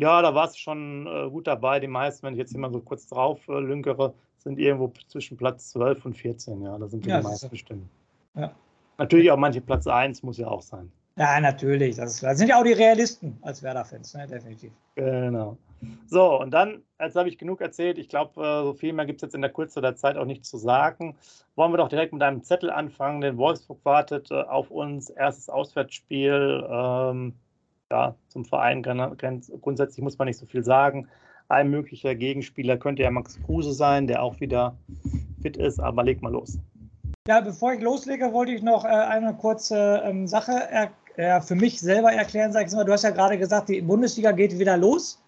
Ja, 0.00 0.22
da 0.22 0.34
war 0.34 0.48
es 0.48 0.56
schon 0.56 1.06
äh, 1.06 1.30
gut 1.30 1.46
dabei. 1.46 1.78
Die 1.78 1.86
meisten, 1.86 2.26
wenn 2.26 2.34
ich 2.34 2.38
jetzt 2.38 2.54
immer 2.54 2.70
so 2.70 2.80
kurz 2.80 3.06
drauf 3.06 3.46
äh, 3.48 3.60
lünkere, 3.60 4.14
sind 4.38 4.58
irgendwo 4.58 4.92
zwischen 5.08 5.36
Platz 5.36 5.70
12 5.70 6.06
und 6.06 6.14
14. 6.16 6.62
Ja, 6.62 6.78
da 6.78 6.88
sind 6.88 7.04
die, 7.04 7.10
ja, 7.10 7.18
die 7.20 7.24
meisten 7.24 7.50
bestimmt. 7.50 7.88
Ja. 8.34 8.52
Natürlich 8.98 9.30
auch 9.30 9.36
manche 9.36 9.60
Platz 9.60 9.86
1 9.86 10.22
muss 10.22 10.38
ja 10.38 10.48
auch 10.48 10.62
sein. 10.62 10.90
Ja, 11.16 11.40
natürlich. 11.40 11.96
Das, 11.96 12.14
ist, 12.14 12.22
das 12.22 12.38
sind 12.38 12.48
ja 12.48 12.58
auch 12.58 12.64
die 12.64 12.72
Realisten 12.72 13.38
als 13.42 13.62
Werder-Fans, 13.62 14.14
ne? 14.14 14.26
definitiv. 14.26 14.72
Genau. 14.94 15.56
So, 16.06 16.40
und 16.40 16.52
dann, 16.52 16.82
jetzt 17.00 17.16
habe 17.16 17.28
ich 17.28 17.38
genug 17.38 17.60
erzählt. 17.60 17.98
Ich 17.98 18.08
glaube, 18.08 18.40
äh, 18.40 18.62
so 18.64 18.72
viel 18.72 18.92
mehr 18.92 19.04
gibt 19.04 19.18
es 19.18 19.22
jetzt 19.22 19.34
in 19.34 19.42
der 19.42 19.50
Kürze 19.50 19.80
der 19.80 19.96
Zeit 19.96 20.16
auch 20.16 20.24
nicht 20.24 20.44
zu 20.44 20.56
sagen. 20.56 21.16
Wollen 21.56 21.72
wir 21.72 21.78
doch 21.78 21.88
direkt 21.88 22.12
mit 22.12 22.22
einem 22.22 22.42
Zettel 22.42 22.70
anfangen, 22.70 23.20
denn 23.20 23.36
Wolfsburg 23.36 23.80
wartet 23.84 24.30
äh, 24.30 24.42
auf 24.42 24.70
uns. 24.70 25.10
Erstes 25.10 25.48
Auswärtsspiel. 25.48 26.66
Ähm, 26.70 27.34
ja, 27.90 28.14
zum 28.28 28.44
Verein 28.46 28.82
grundsätzlich 28.82 30.02
muss 30.02 30.18
man 30.18 30.26
nicht 30.26 30.38
so 30.38 30.46
viel 30.46 30.64
sagen. 30.64 31.08
Ein 31.48 31.68
möglicher 31.68 32.14
Gegenspieler 32.14 32.78
könnte 32.78 33.02
ja 33.02 33.10
Max 33.10 33.38
Kruse 33.44 33.74
sein, 33.74 34.06
der 34.06 34.22
auch 34.22 34.40
wieder 34.40 34.74
fit 35.42 35.58
ist, 35.58 35.78
aber 35.78 36.02
leg 36.02 36.22
mal 36.22 36.32
los. 36.32 36.58
Ja, 37.28 37.40
bevor 37.40 37.74
ich 37.74 37.82
loslege, 37.82 38.32
wollte 38.32 38.52
ich 38.52 38.62
noch 38.62 38.84
äh, 38.84 38.88
eine 38.88 39.34
kurze 39.34 40.02
ähm, 40.04 40.26
Sache 40.26 40.52
er, 40.52 40.90
äh, 41.16 41.40
für 41.40 41.54
mich 41.54 41.80
selber 41.80 42.12
erklären. 42.12 42.52
Sag 42.52 42.66
ich 42.66 42.72
mal, 42.72 42.84
du 42.84 42.92
hast 42.92 43.04
ja 43.04 43.10
gerade 43.10 43.38
gesagt, 43.38 43.68
die 43.68 43.80
Bundesliga 43.80 44.32
geht 44.32 44.58
wieder 44.58 44.76
los. 44.76 45.18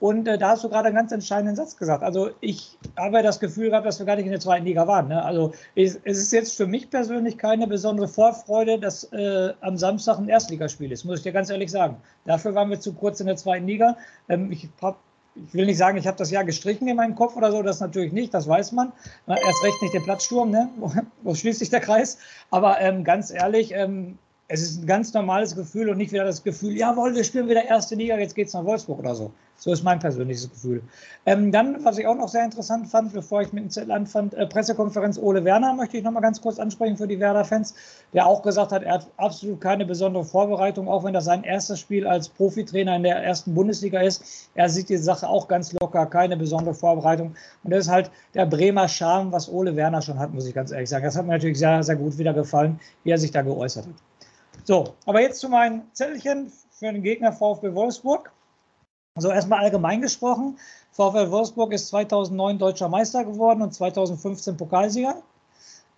Und 0.00 0.28
äh, 0.28 0.36
da 0.36 0.50
hast 0.50 0.64
du 0.64 0.68
gerade 0.68 0.88
einen 0.88 0.96
ganz 0.96 1.12
entscheidenden 1.12 1.56
Satz 1.56 1.76
gesagt. 1.76 2.02
Also 2.02 2.30
ich 2.40 2.76
habe 2.96 3.22
das 3.22 3.40
Gefühl 3.40 3.70
gehabt, 3.70 3.86
dass 3.86 3.98
wir 3.98 4.06
gar 4.06 4.16
nicht 4.16 4.26
in 4.26 4.32
der 4.32 4.40
zweiten 4.40 4.66
Liga 4.66 4.86
waren. 4.86 5.08
Ne? 5.08 5.24
Also 5.24 5.52
es, 5.76 5.98
es, 6.04 6.18
ist 6.18 6.32
jetzt 6.32 6.56
für 6.56 6.66
mich 6.66 6.90
persönlich 6.90 7.38
keine 7.38 7.66
besondere 7.66 8.08
Vorfreude, 8.08 8.78
dass 8.78 9.04
äh, 9.12 9.54
am 9.60 9.78
Samstag 9.78 10.18
ein 10.18 10.28
Erstligaspiel 10.28 10.90
ist, 10.92 11.04
muss 11.04 11.18
ich 11.18 11.22
dir 11.22 11.32
ganz 11.32 11.48
ehrlich 11.48 11.70
sagen. 11.70 11.96
Dafür 12.26 12.54
waren 12.54 12.70
wir 12.70 12.80
zu 12.80 12.92
kurz 12.92 13.20
in 13.20 13.26
der 13.28 13.36
zweiten 13.36 13.66
Liga. 13.66 13.96
Ähm, 14.28 14.50
ich, 14.50 14.68
hab, 14.82 14.98
ich, 15.36 15.54
will 15.54 15.64
nicht 15.64 15.78
sagen, 15.78 15.96
ich 15.96 16.06
habe 16.06 16.18
das 16.18 16.30
Jahr 16.30 16.44
gestrichen 16.44 16.88
in 16.88 16.96
meinem 16.96 17.14
Kopf 17.14 17.36
oder 17.36 17.50
so, 17.50 17.62
das 17.62 17.80
natürlich 17.80 18.12
nicht, 18.12 18.34
das 18.34 18.48
weiß 18.48 18.72
man. 18.72 18.92
Erst 19.26 19.64
recht 19.64 19.80
nicht 19.80 19.94
der 19.94 20.00
Platzsturm, 20.00 20.50
ne? 20.50 20.68
wo, 20.76 20.92
wo 21.22 21.34
schließt 21.34 21.60
sich 21.60 21.70
der 21.70 21.80
Kreis. 21.80 22.18
Aber 22.50 22.80
ähm, 22.80 23.04
ganz 23.04 23.30
ehrlich, 23.30 23.72
ähm, 23.72 24.18
es 24.46 24.60
ist 24.60 24.82
ein 24.82 24.86
ganz 24.86 25.12
normales 25.14 25.56
Gefühl 25.56 25.88
und 25.88 25.96
nicht 25.96 26.12
wieder 26.12 26.24
das 26.24 26.42
Gefühl, 26.42 26.76
jawohl, 26.76 27.14
wir 27.14 27.24
spielen 27.24 27.48
wieder 27.48 27.64
erste 27.64 27.94
Liga, 27.94 28.18
jetzt 28.18 28.34
geht 28.34 28.48
es 28.48 28.52
nach 28.52 28.64
Wolfsburg 28.64 28.98
oder 28.98 29.14
so. 29.14 29.32
So 29.56 29.72
ist 29.72 29.84
mein 29.84 30.00
persönliches 30.00 30.50
Gefühl. 30.50 30.82
Ähm, 31.24 31.50
dann, 31.50 31.82
was 31.84 31.96
ich 31.96 32.06
auch 32.06 32.16
noch 32.16 32.28
sehr 32.28 32.44
interessant 32.44 32.88
fand, 32.88 33.12
bevor 33.14 33.40
ich 33.40 33.52
mit 33.52 33.64
dem 33.64 33.70
Zettel 33.70 33.92
anfand, 33.92 34.34
äh, 34.34 34.46
Pressekonferenz 34.46 35.16
Ole 35.16 35.44
Werner 35.44 35.72
möchte 35.72 35.96
ich 35.96 36.02
noch 36.02 36.10
mal 36.10 36.20
ganz 36.20 36.42
kurz 36.42 36.58
ansprechen 36.58 36.96
für 36.96 37.06
die 37.06 37.20
Werder-Fans, 37.20 37.74
der 38.12 38.26
auch 38.26 38.42
gesagt 38.42 38.72
hat, 38.72 38.82
er 38.82 38.94
hat 38.94 39.06
absolut 39.16 39.60
keine 39.60 39.86
besondere 39.86 40.24
Vorbereitung, 40.24 40.88
auch 40.88 41.04
wenn 41.04 41.14
das 41.14 41.24
sein 41.24 41.44
erstes 41.44 41.80
Spiel 41.80 42.06
als 42.06 42.28
Profitrainer 42.28 42.96
in 42.96 43.04
der 43.04 43.16
ersten 43.24 43.54
Bundesliga 43.54 44.00
ist. 44.00 44.50
Er 44.54 44.68
sieht 44.68 44.90
die 44.90 44.98
Sache 44.98 45.26
auch 45.26 45.48
ganz 45.48 45.72
locker, 45.72 46.04
keine 46.06 46.36
besondere 46.36 46.74
Vorbereitung. 46.74 47.34
Und 47.62 47.70
das 47.70 47.86
ist 47.86 47.90
halt 47.90 48.10
der 48.34 48.44
Bremer 48.44 48.88
Charme, 48.88 49.32
was 49.32 49.48
Ole 49.48 49.76
Werner 49.76 50.02
schon 50.02 50.18
hat, 50.18 50.34
muss 50.34 50.46
ich 50.46 50.54
ganz 50.54 50.72
ehrlich 50.72 50.90
sagen. 50.90 51.04
Das 51.04 51.16
hat 51.16 51.24
mir 51.24 51.32
natürlich 51.32 51.58
sehr, 51.58 51.82
sehr 51.82 51.96
gut 51.96 52.18
wieder 52.18 52.34
gefallen, 52.34 52.80
wie 53.04 53.10
er 53.10 53.18
sich 53.18 53.30
da 53.30 53.40
geäußert 53.40 53.86
hat. 53.86 53.94
So, 54.66 54.94
aber 55.04 55.20
jetzt 55.20 55.40
zu 55.40 55.50
meinen 55.50 55.82
Zettelchen 55.92 56.50
für 56.70 56.90
den 56.90 57.02
Gegner 57.02 57.32
VfB 57.32 57.74
Wolfsburg. 57.74 58.32
Also 59.14 59.30
erstmal 59.30 59.60
allgemein 59.60 60.00
gesprochen, 60.00 60.58
VfL 60.90 61.30
Wolfsburg 61.30 61.72
ist 61.74 61.88
2009 61.88 62.58
deutscher 62.58 62.88
Meister 62.88 63.24
geworden 63.24 63.60
und 63.60 63.74
2015 63.74 64.56
Pokalsieger. 64.56 65.22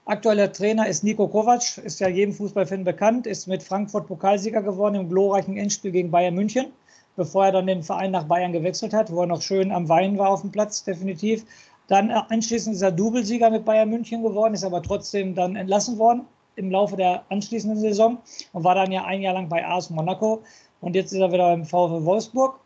Aktueller 0.05 0.53
Trainer 0.53 0.87
ist 0.89 1.05
Nico 1.05 1.29
Kovac, 1.29 1.79
ist 1.79 2.01
ja 2.01 2.09
jedem 2.09 2.35
Fußballfan 2.35 2.83
bekannt, 2.83 3.27
ist 3.27 3.47
mit 3.47 3.63
Frankfurt 3.63 4.09
Pokalsieger 4.09 4.63
geworden 4.63 4.97
im 4.97 5.09
glorreichen 5.09 5.57
Endspiel 5.57 5.93
gegen 5.93 6.11
Bayern 6.11 6.35
München, 6.35 6.73
bevor 7.15 7.47
er 7.47 7.53
dann 7.53 7.69
den 7.69 7.85
Verein 7.85 8.11
nach 8.11 8.25
Bayern 8.25 8.53
gewechselt 8.53 8.93
hat, 8.93 9.13
wo 9.13 9.21
er 9.21 9.27
noch 9.27 9.43
schön 9.43 9.71
am 9.71 9.89
Weinen 9.89 10.19
war 10.19 10.31
auf 10.31 10.43
dem 10.43 10.51
Platz, 10.51 10.83
definitiv. 10.83 11.45
Dann 11.87 12.11
anschließend 12.11 12.75
ist 12.75 12.83
er 12.83 12.93
Doublesieger 12.93 13.49
mit 13.49 13.65
Bayern 13.65 13.91
München 13.91 14.25
geworden, 14.25 14.55
ist 14.55 14.65
aber 14.65 14.83
trotzdem 14.83 15.37
dann 15.37 15.55
entlassen 15.55 15.99
worden 15.99 16.27
im 16.57 16.71
Laufe 16.71 16.97
der 16.97 17.23
anschließenden 17.29 17.79
Saison 17.79 18.19
und 18.53 18.65
war 18.65 18.75
dann 18.75 18.91
ja 18.91 19.05
ein 19.05 19.23
Jahr 19.23 19.35
lang 19.35 19.49
bei 19.49 19.67
AS 19.67 19.91
Monaco. 19.91 20.43
Und 20.81 20.95
jetzt 20.95 21.13
ist 21.13 21.21
er 21.21 21.33
wieder 21.33 21.45
beim 21.45 21.65
VfL 21.65 22.05
Wolfsburg. 22.05 22.61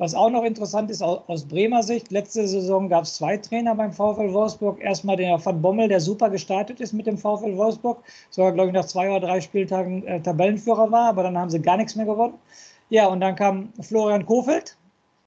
Was 0.00 0.14
auch 0.14 0.30
noch 0.30 0.44
interessant 0.44 0.90
ist 0.90 1.02
aus 1.02 1.44
Bremer 1.44 1.82
Sicht, 1.82 2.10
letzte 2.10 2.48
Saison 2.48 2.88
gab 2.88 3.04
es 3.04 3.16
zwei 3.16 3.36
Trainer 3.36 3.74
beim 3.74 3.92
VfL 3.92 4.32
Wolfsburg. 4.32 4.80
Erstmal 4.80 5.16
der 5.16 5.44
Van 5.44 5.60
Bommel, 5.60 5.88
der 5.88 6.00
super 6.00 6.30
gestartet 6.30 6.80
ist 6.80 6.94
mit 6.94 7.06
dem 7.06 7.18
VfL 7.18 7.54
Wolfsburg, 7.58 8.02
sogar, 8.30 8.52
glaube 8.52 8.68
ich, 8.68 8.74
nach 8.74 8.86
zwei 8.86 9.10
oder 9.10 9.20
drei 9.20 9.42
Spieltagen 9.42 10.06
äh, 10.06 10.22
Tabellenführer 10.22 10.90
war, 10.90 11.10
aber 11.10 11.24
dann 11.24 11.36
haben 11.36 11.50
sie 11.50 11.60
gar 11.60 11.76
nichts 11.76 11.96
mehr 11.96 12.06
gewonnen. 12.06 12.38
Ja, 12.88 13.08
und 13.08 13.20
dann 13.20 13.36
kam 13.36 13.74
Florian 13.82 14.24
Kofeld, 14.24 14.78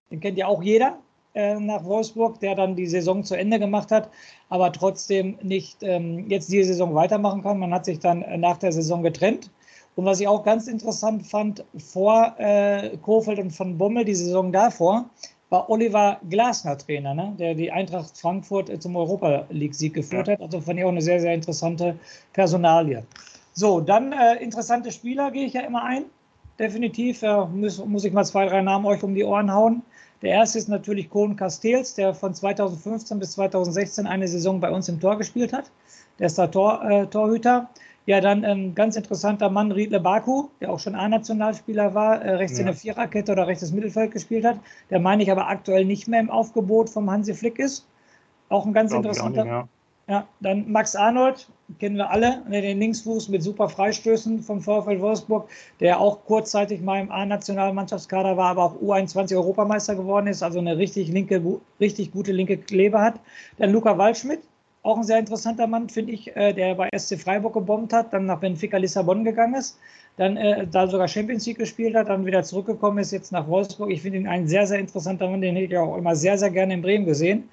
den 0.09 0.19
kennt 0.19 0.39
ja 0.39 0.47
auch 0.47 0.63
jeder, 0.63 0.97
äh, 1.33 1.59
nach 1.59 1.83
Wolfsburg, 1.83 2.39
der 2.39 2.55
dann 2.55 2.75
die 2.75 2.87
Saison 2.87 3.23
zu 3.23 3.35
Ende 3.35 3.59
gemacht 3.59 3.91
hat, 3.91 4.09
aber 4.49 4.71
trotzdem 4.71 5.37
nicht 5.41 5.81
ähm, 5.81 6.29
jetzt 6.29 6.51
die 6.51 6.63
Saison 6.63 6.93
weitermachen 6.95 7.43
kann. 7.43 7.59
Man 7.59 7.73
hat 7.73 7.85
sich 7.85 7.99
dann 7.99 8.21
äh, 8.21 8.37
nach 8.37 8.57
der 8.57 8.71
Saison 8.71 9.03
getrennt. 9.03 9.49
Und 9.95 10.05
was 10.05 10.19
ich 10.19 10.27
auch 10.27 10.43
ganz 10.43 10.67
interessant 10.67 11.27
fand, 11.27 11.63
vor 11.77 12.35
äh, 12.37 12.97
Kofeld 13.01 13.39
und 13.39 13.51
von 13.51 13.77
Bommel, 13.77 14.05
die 14.05 14.15
Saison 14.15 14.51
davor, 14.51 15.09
war 15.49 15.69
Oliver 15.69 16.19
Glasner 16.29 16.77
Trainer, 16.77 17.13
ne? 17.13 17.35
der 17.37 17.53
die 17.53 17.71
Eintracht 17.71 18.17
Frankfurt 18.17 18.71
äh, 18.71 18.79
zum 18.79 18.95
Europa 18.95 19.45
League-Sieg 19.49 19.93
geführt 19.93 20.27
ja. 20.27 20.33
hat. 20.33 20.41
Also 20.41 20.61
fand 20.61 20.79
ich 20.79 20.85
auch 20.85 20.89
eine 20.89 21.01
sehr, 21.01 21.19
sehr 21.19 21.33
interessante 21.33 21.95
Personalie. 22.33 23.03
So, 23.53 23.79
dann 23.79 24.13
äh, 24.13 24.43
interessante 24.43 24.91
Spieler 24.91 25.29
gehe 25.29 25.45
ich 25.45 25.53
ja 25.53 25.61
immer 25.61 25.83
ein. 25.83 26.05
Definitiv 26.57 27.21
äh, 27.21 27.45
muss, 27.45 27.83
muss 27.85 28.03
ich 28.03 28.13
mal 28.13 28.25
zwei, 28.25 28.47
drei 28.47 28.61
Namen 28.61 28.85
euch 28.85 29.03
um 29.03 29.13
die 29.13 29.23
Ohren 29.23 29.53
hauen. 29.53 29.83
Der 30.23 30.31
erste 30.31 30.57
ist 30.57 30.69
natürlich 30.69 31.09
Kohn 31.09 31.35
Castells, 31.35 31.95
der 31.95 32.13
von 32.13 32.33
2015 32.33 33.19
bis 33.19 33.33
2016 33.33 34.07
eine 34.07 34.27
Saison 34.27 34.61
bei 34.61 34.71
uns 34.71 34.87
im 34.87 35.01
Tor 35.01 35.17
gespielt 35.17 35.51
hat. 35.51 35.69
Der 36.17 36.27
ist 36.27 36.37
der 36.37 36.49
Tor, 36.49 36.81
äh, 36.89 37.07
Torhüter. 37.07 37.69
Ja, 38.05 38.21
dann 38.21 38.45
ein 38.45 38.59
ähm, 38.59 38.75
ganz 38.75 38.95
interessanter 38.95 39.49
Mann, 39.49 39.71
Riedle 39.71 39.99
Baku, 39.99 40.47
der 40.61 40.71
auch 40.71 40.79
schon 40.79 40.95
A-Nationalspieler 40.95 41.93
war, 41.93 42.21
äh, 42.21 42.35
rechts 42.35 42.57
ja. 42.57 42.61
in 42.61 42.65
der 42.67 42.75
Viererkette 42.75 43.33
oder 43.33 43.47
rechtes 43.47 43.73
Mittelfeld 43.73 44.11
gespielt 44.11 44.45
hat. 44.45 44.59
Der 44.89 44.99
meine 44.99 45.23
ich 45.23 45.31
aber 45.31 45.49
aktuell 45.49 45.83
nicht 45.83 46.07
mehr 46.07 46.21
im 46.21 46.29
Aufgebot 46.29 46.89
vom 46.89 47.11
Hansi 47.11 47.33
Flick 47.33 47.59
ist. 47.59 47.85
Auch 48.47 48.65
ein 48.65 48.73
ganz 48.73 48.91
Glaub 48.91 49.03
interessanter. 49.03 49.67
Ja. 50.07 50.27
dann 50.41 50.69
Max 50.69 50.95
Arnold, 50.97 51.47
kennen 51.79 51.95
wir 51.95 52.09
alle, 52.09 52.41
den 52.49 52.79
Linksfuß 52.79 53.29
mit 53.29 53.41
super 53.41 53.69
Freistößen 53.69 54.43
vom 54.43 54.61
VfL 54.61 54.99
Wolfsburg, 54.99 55.49
der 55.79 55.99
auch 55.99 56.25
kurzzeitig 56.25 56.81
mal 56.81 56.99
im 56.99 57.09
A-Nationalmannschaftskader 57.09 58.35
war, 58.35 58.49
aber 58.49 58.63
auch 58.63 58.81
U21-Europameister 58.81 59.95
geworden 59.95 60.27
ist, 60.27 60.43
also 60.43 60.59
eine 60.59 60.77
richtig, 60.77 61.07
linke, 61.07 61.41
richtig 61.79 62.11
gute 62.11 62.33
linke 62.33 62.57
Kleber 62.57 63.01
hat. 63.01 63.19
Dann 63.57 63.71
Luca 63.71 63.97
Waldschmidt, 63.97 64.41
auch 64.83 64.97
ein 64.97 65.03
sehr 65.03 65.19
interessanter 65.19 65.67
Mann, 65.67 65.87
finde 65.87 66.11
ich, 66.11 66.35
äh, 66.35 66.51
der 66.51 66.75
bei 66.75 66.89
SC 66.97 67.17
Freiburg 67.17 67.53
gebombt 67.53 67.93
hat, 67.93 68.11
dann 68.11 68.25
nach 68.25 68.39
Benfica 68.39 68.75
Lissabon 68.75 69.23
gegangen 69.23 69.55
ist, 69.55 69.79
dann 70.17 70.35
äh, 70.35 70.67
da 70.67 70.87
sogar 70.87 71.07
Champions 71.07 71.45
League 71.45 71.59
gespielt 71.59 71.95
hat, 71.95 72.09
dann 72.09 72.25
wieder 72.25 72.43
zurückgekommen 72.43 72.97
ist, 72.97 73.11
jetzt 73.11 73.31
nach 73.31 73.47
Wolfsburg. 73.47 73.89
Ich 73.89 74.01
finde 74.01 74.17
ihn 74.17 74.27
ein 74.27 74.47
sehr, 74.49 74.67
sehr 74.67 74.79
interessanter 74.79 75.29
Mann, 75.29 75.39
den 75.39 75.55
hätte 75.55 75.73
ich 75.73 75.77
auch 75.77 75.97
immer 75.97 76.17
sehr, 76.17 76.37
sehr 76.37 76.49
gerne 76.51 76.73
in 76.73 76.81
Bremen 76.81 77.05
gesehen. 77.05 77.49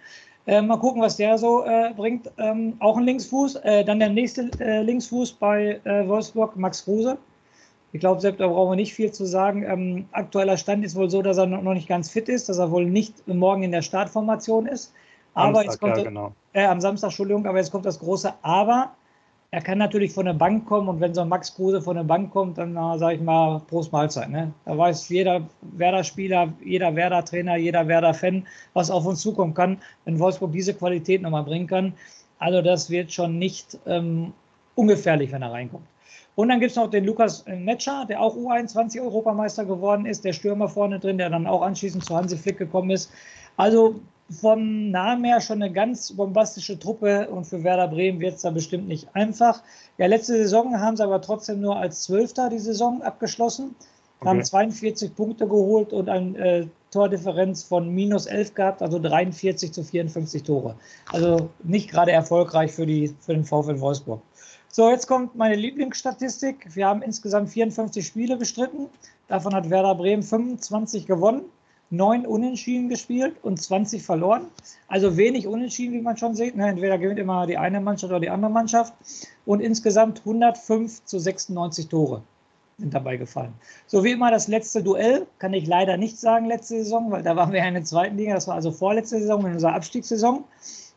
Äh, 0.46 0.62
mal 0.62 0.78
gucken, 0.78 1.02
was 1.02 1.16
der 1.16 1.38
so 1.38 1.64
äh, 1.64 1.92
bringt. 1.94 2.30
Ähm, 2.38 2.74
auch 2.80 2.96
ein 2.96 3.04
Linksfuß. 3.04 3.56
Äh, 3.56 3.84
dann 3.84 3.98
der 4.00 4.08
nächste 4.08 4.50
äh, 4.60 4.82
Linksfuß 4.82 5.32
bei 5.32 5.80
äh, 5.84 6.08
Wolfsburg, 6.08 6.56
Max 6.56 6.84
Kruse. 6.84 7.18
Ich 7.92 8.00
glaube, 8.00 8.20
selbst 8.20 8.40
da 8.40 8.46
brauchen 8.46 8.72
wir 8.72 8.76
nicht 8.76 8.94
viel 8.94 9.10
zu 9.12 9.24
sagen. 9.26 9.64
Ähm, 9.64 10.06
aktueller 10.12 10.56
Stand 10.56 10.84
ist 10.84 10.96
wohl 10.96 11.10
so, 11.10 11.22
dass 11.22 11.38
er 11.38 11.46
noch 11.46 11.74
nicht 11.74 11.88
ganz 11.88 12.10
fit 12.10 12.28
ist, 12.28 12.48
dass 12.48 12.58
er 12.58 12.70
wohl 12.70 12.86
nicht 12.86 13.26
morgen 13.26 13.62
in 13.62 13.72
der 13.72 13.82
Startformation 13.82 14.66
ist. 14.66 14.92
Aber 15.34 15.62
Samstag, 15.62 15.64
jetzt 15.64 15.80
kommt 15.80 15.96
ja, 15.96 16.02
genau. 16.04 16.32
äh, 16.52 16.64
am 16.64 16.80
Samstag, 16.80 17.08
Entschuldigung, 17.08 17.46
aber 17.46 17.58
jetzt 17.58 17.70
kommt 17.70 17.86
das 17.86 17.98
große 17.98 18.32
Aber. 18.42 18.92
Er 19.52 19.60
kann 19.60 19.78
natürlich 19.78 20.12
von 20.12 20.26
der 20.26 20.34
Bank 20.34 20.66
kommen 20.66 20.88
und 20.88 21.00
wenn 21.00 21.12
so 21.12 21.22
ein 21.22 21.28
Max 21.28 21.52
Kruse 21.52 21.82
von 21.82 21.96
der 21.96 22.04
Bank 22.04 22.30
kommt, 22.30 22.56
dann 22.56 22.74
sage 22.74 23.16
ich 23.16 23.20
mal 23.20 23.60
Prost 23.66 23.90
Mahlzeit. 23.90 24.30
Ne? 24.30 24.52
Da 24.64 24.78
weiß 24.78 25.08
jeder 25.08 25.42
Werder-Spieler, 25.62 26.52
jeder 26.64 26.94
Werder-Trainer, 26.94 27.56
jeder 27.56 27.88
Werder-Fan, 27.88 28.46
was 28.74 28.92
auf 28.92 29.06
uns 29.06 29.20
zukommen 29.20 29.52
kann, 29.52 29.78
wenn 30.04 30.20
Wolfsburg 30.20 30.52
diese 30.52 30.72
Qualität 30.72 31.22
nochmal 31.22 31.42
bringen 31.42 31.66
kann. 31.66 31.94
Also 32.38 32.62
das 32.62 32.90
wird 32.90 33.12
schon 33.12 33.38
nicht 33.38 33.76
ähm, 33.86 34.32
ungefährlich, 34.76 35.32
wenn 35.32 35.42
er 35.42 35.50
reinkommt. 35.50 35.86
Und 36.36 36.48
dann 36.48 36.60
gibt 36.60 36.70
es 36.70 36.76
noch 36.76 36.88
den 36.88 37.04
Lukas 37.04 37.44
Netscher, 37.46 38.06
der 38.08 38.20
auch 38.20 38.36
U21-Europameister 38.36 39.64
geworden 39.64 40.06
ist, 40.06 40.24
der 40.24 40.32
Stürmer 40.32 40.68
vorne 40.68 41.00
drin, 41.00 41.18
der 41.18 41.28
dann 41.28 41.48
auch 41.48 41.62
anschließend 41.62 42.04
zu 42.04 42.16
Hansi 42.16 42.38
Flick 42.38 42.56
gekommen 42.56 42.90
ist. 42.90 43.10
Also 43.56 43.96
vom 44.30 44.90
Namen 44.90 45.24
her 45.24 45.40
schon 45.40 45.62
eine 45.62 45.72
ganz 45.72 46.12
bombastische 46.12 46.78
Truppe 46.78 47.28
und 47.30 47.46
für 47.46 47.64
Werder 47.64 47.88
Bremen 47.88 48.20
wird 48.20 48.36
es 48.36 48.42
da 48.42 48.50
bestimmt 48.50 48.86
nicht 48.86 49.08
einfach. 49.14 49.62
Ja, 49.98 50.06
letzte 50.06 50.36
Saison 50.36 50.78
haben 50.80 50.96
sie 50.96 51.02
aber 51.02 51.20
trotzdem 51.20 51.60
nur 51.60 51.76
als 51.76 52.02
Zwölfter 52.04 52.48
die 52.48 52.60
Saison 52.60 53.02
abgeschlossen, 53.02 53.74
okay. 54.20 54.28
haben 54.28 54.44
42 54.44 55.16
Punkte 55.16 55.48
geholt 55.48 55.92
und 55.92 56.08
eine 56.08 56.38
äh, 56.38 56.66
Tordifferenz 56.92 57.64
von 57.64 57.88
minus 57.92 58.26
11 58.26 58.54
gehabt, 58.54 58.82
also 58.82 59.00
43 59.00 59.72
zu 59.72 59.82
54 59.82 60.44
Tore. 60.44 60.76
Also 61.12 61.50
nicht 61.64 61.90
gerade 61.90 62.12
erfolgreich 62.12 62.72
für, 62.72 62.86
die, 62.86 63.14
für 63.20 63.32
den 63.32 63.44
VfL 63.44 63.80
Wolfsburg. 63.80 64.22
So, 64.72 64.88
jetzt 64.90 65.08
kommt 65.08 65.34
meine 65.34 65.56
Lieblingsstatistik. 65.56 66.76
Wir 66.76 66.86
haben 66.86 67.02
insgesamt 67.02 67.50
54 67.50 68.06
Spiele 68.06 68.36
bestritten. 68.36 68.86
Davon 69.26 69.54
hat 69.54 69.70
Werder 69.70 69.96
Bremen 69.96 70.22
25 70.22 71.06
gewonnen 71.06 71.42
neun 71.90 72.24
Unentschieden 72.24 72.88
gespielt 72.88 73.36
und 73.42 73.60
20 73.60 74.02
verloren. 74.02 74.46
Also 74.88 75.16
wenig 75.16 75.46
Unentschieden, 75.46 75.94
wie 75.94 76.00
man 76.00 76.16
schon 76.16 76.34
sieht. 76.34 76.56
Entweder 76.56 76.98
gewinnt 76.98 77.18
immer 77.18 77.46
die 77.46 77.58
eine 77.58 77.80
Mannschaft 77.80 78.10
oder 78.10 78.20
die 78.20 78.30
andere 78.30 78.50
Mannschaft. 78.50 78.94
Und 79.44 79.60
insgesamt 79.60 80.20
105 80.20 81.04
zu 81.04 81.18
96 81.18 81.88
Tore 81.88 82.22
sind 82.78 82.94
dabei 82.94 83.16
gefallen. 83.16 83.52
So 83.86 84.04
wie 84.04 84.12
immer 84.12 84.30
das 84.30 84.48
letzte 84.48 84.82
Duell, 84.82 85.26
kann 85.38 85.52
ich 85.52 85.66
leider 85.66 85.96
nicht 85.96 86.18
sagen 86.18 86.46
letzte 86.46 86.78
Saison, 86.78 87.10
weil 87.10 87.22
da 87.22 87.36
waren 87.36 87.52
wir 87.52 87.62
in 87.62 87.74
der 87.74 87.84
zweiten 87.84 88.16
Liga. 88.16 88.34
Das 88.34 88.48
war 88.48 88.54
also 88.54 88.72
vorletzte 88.72 89.18
Saison, 89.18 89.44
in 89.46 89.52
unserer 89.52 89.74
Abstiegssaison. 89.74 90.44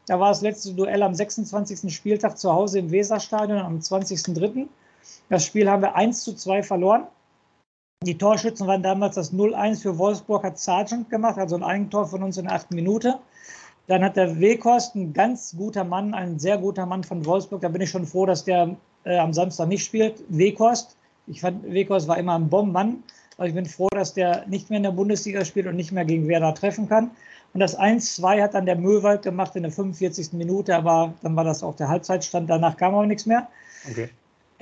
Da 0.05 0.19
war 0.19 0.29
das 0.29 0.41
letzte 0.41 0.73
Duell 0.73 1.01
am 1.01 1.13
26. 1.13 1.93
Spieltag 1.93 2.38
zu 2.38 2.51
Hause 2.51 2.79
im 2.79 2.91
Weserstadion 2.91 3.59
am 3.59 3.79
20.03. 3.79 4.67
Das 5.29 5.45
Spiel 5.45 5.69
haben 5.69 5.81
wir 5.81 5.95
1 5.95 6.23
zu 6.23 6.33
2 6.33 6.63
verloren. 6.63 7.07
Die 8.03 8.17
Torschützen 8.17 8.67
waren 8.67 8.83
damals 8.83 9.15
das 9.15 9.33
0-1 9.33 9.81
für 9.81 9.98
Wolfsburg, 9.98 10.43
hat 10.43 10.60
Sargent 10.60 11.10
gemacht, 11.10 11.38
also 11.38 11.55
ein 11.55 11.63
Eigentor 11.63 12.07
von 12.07 12.24
uns 12.24 12.38
in 12.38 12.45
der 12.45 12.55
achten 12.55 12.75
Minute. 12.75 13.19
Dann 13.88 14.03
hat 14.03 14.15
der 14.15 14.39
Weghorst, 14.39 14.95
ein 14.95 15.13
ganz 15.13 15.55
guter 15.57 15.83
Mann, 15.83 16.13
ein 16.13 16.39
sehr 16.39 16.57
guter 16.57 16.86
Mann 16.86 17.03
von 17.03 17.25
Wolfsburg. 17.25 17.62
Da 17.62 17.69
bin 17.69 17.81
ich 17.81 17.89
schon 17.89 18.05
froh, 18.05 18.25
dass 18.25 18.43
der 18.43 18.75
äh, 19.03 19.17
am 19.17 19.33
Samstag 19.33 19.67
nicht 19.67 19.83
spielt. 19.83 20.24
Weghorst, 20.29 20.95
ich 21.27 21.41
fand, 21.41 21.63
Weghorst 21.63 22.07
war 22.07 22.17
immer 22.17 22.36
ein 22.36 22.50
Bombenmann. 22.50 23.03
Aber 23.38 23.48
ich 23.48 23.53
bin 23.53 23.65
froh, 23.65 23.89
dass 23.91 24.13
der 24.13 24.45
nicht 24.48 24.69
mehr 24.69 24.77
in 24.77 24.83
der 24.83 24.91
Bundesliga 24.91 25.43
spielt 25.43 25.67
und 25.67 25.75
nicht 25.75 25.91
mehr 25.91 26.05
gegen 26.05 26.27
Werder 26.27 26.53
treffen 26.53 26.88
kann. 26.88 27.12
Und 27.53 27.60
das 27.60 27.77
1-2 27.77 28.41
hat 28.41 28.53
dann 28.53 28.65
der 28.65 28.75
Möwald 28.75 29.24
gemacht 29.24 29.55
in 29.55 29.63
der 29.63 29.72
45. 29.72 30.33
Minute, 30.33 30.75
aber 30.75 31.13
dann 31.22 31.36
war 31.36 31.43
das 31.43 31.63
auch 31.63 31.75
der 31.75 31.88
Halbzeitstand. 31.88 32.50
Danach 32.50 32.77
kam 32.77 32.95
auch 32.95 33.05
nichts 33.05 33.25
mehr. 33.25 33.48
Okay. 33.89 34.10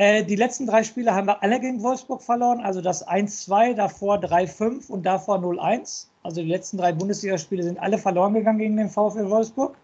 Äh, 0.01 0.23
die 0.23 0.35
letzten 0.35 0.65
drei 0.65 0.81
Spiele 0.83 1.13
haben 1.13 1.27
wir 1.27 1.43
alle 1.43 1.59
gegen 1.59 1.83
Wolfsburg 1.83 2.23
verloren. 2.23 2.59
Also 2.59 2.81
das 2.81 3.07
1-2, 3.07 3.75
davor 3.75 4.15
3-5 4.15 4.89
und 4.89 5.05
davor 5.05 5.37
0-1. 5.37 6.07
Also 6.23 6.41
die 6.41 6.49
letzten 6.49 6.77
drei 6.77 6.91
Bundesligaspiele 6.91 7.61
sind 7.61 7.79
alle 7.79 7.99
verloren 7.99 8.33
gegangen 8.33 8.57
gegen 8.57 8.77
den 8.77 8.89
VfL 8.89 9.29
Wolfsburg. 9.29 9.75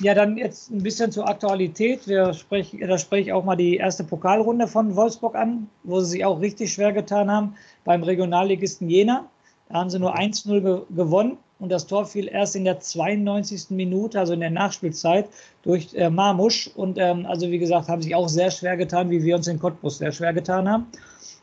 Ja, 0.00 0.14
dann 0.14 0.36
jetzt 0.36 0.72
ein 0.72 0.82
bisschen 0.82 1.12
zur 1.12 1.28
Aktualität. 1.28 2.08
Wir 2.08 2.34
sprechen, 2.34 2.80
da 2.80 2.98
spreche 2.98 3.28
ich 3.28 3.32
auch 3.32 3.44
mal 3.44 3.54
die 3.54 3.76
erste 3.76 4.02
Pokalrunde 4.02 4.66
von 4.66 4.96
Wolfsburg 4.96 5.36
an, 5.36 5.68
wo 5.84 6.00
sie 6.00 6.10
sich 6.10 6.24
auch 6.24 6.40
richtig 6.40 6.72
schwer 6.72 6.92
getan 6.92 7.30
haben 7.30 7.54
beim 7.84 8.02
Regionalligisten 8.02 8.90
Jena. 8.90 9.28
Da 9.68 9.76
haben 9.76 9.90
sie 9.90 10.00
nur 10.00 10.18
1-0 10.18 10.60
ge 10.60 10.80
gewonnen 10.90 11.38
und 11.62 11.68
das 11.68 11.86
Tor 11.86 12.06
fiel 12.06 12.26
erst 12.26 12.56
in 12.56 12.64
der 12.64 12.80
92. 12.80 13.70
Minute, 13.70 14.18
also 14.18 14.32
in 14.32 14.40
der 14.40 14.50
Nachspielzeit, 14.50 15.28
durch 15.62 15.94
äh, 15.94 16.10
Marmusch. 16.10 16.68
Und 16.74 16.98
ähm, 16.98 17.24
also 17.24 17.48
wie 17.52 17.58
gesagt, 17.60 17.88
haben 17.88 18.02
sich 18.02 18.16
auch 18.16 18.28
sehr 18.28 18.50
schwer 18.50 18.76
getan, 18.76 19.10
wie 19.10 19.22
wir 19.22 19.36
uns 19.36 19.46
in 19.46 19.60
Cottbus 19.60 19.98
sehr 19.98 20.10
schwer 20.10 20.32
getan 20.32 20.68
haben. 20.68 20.88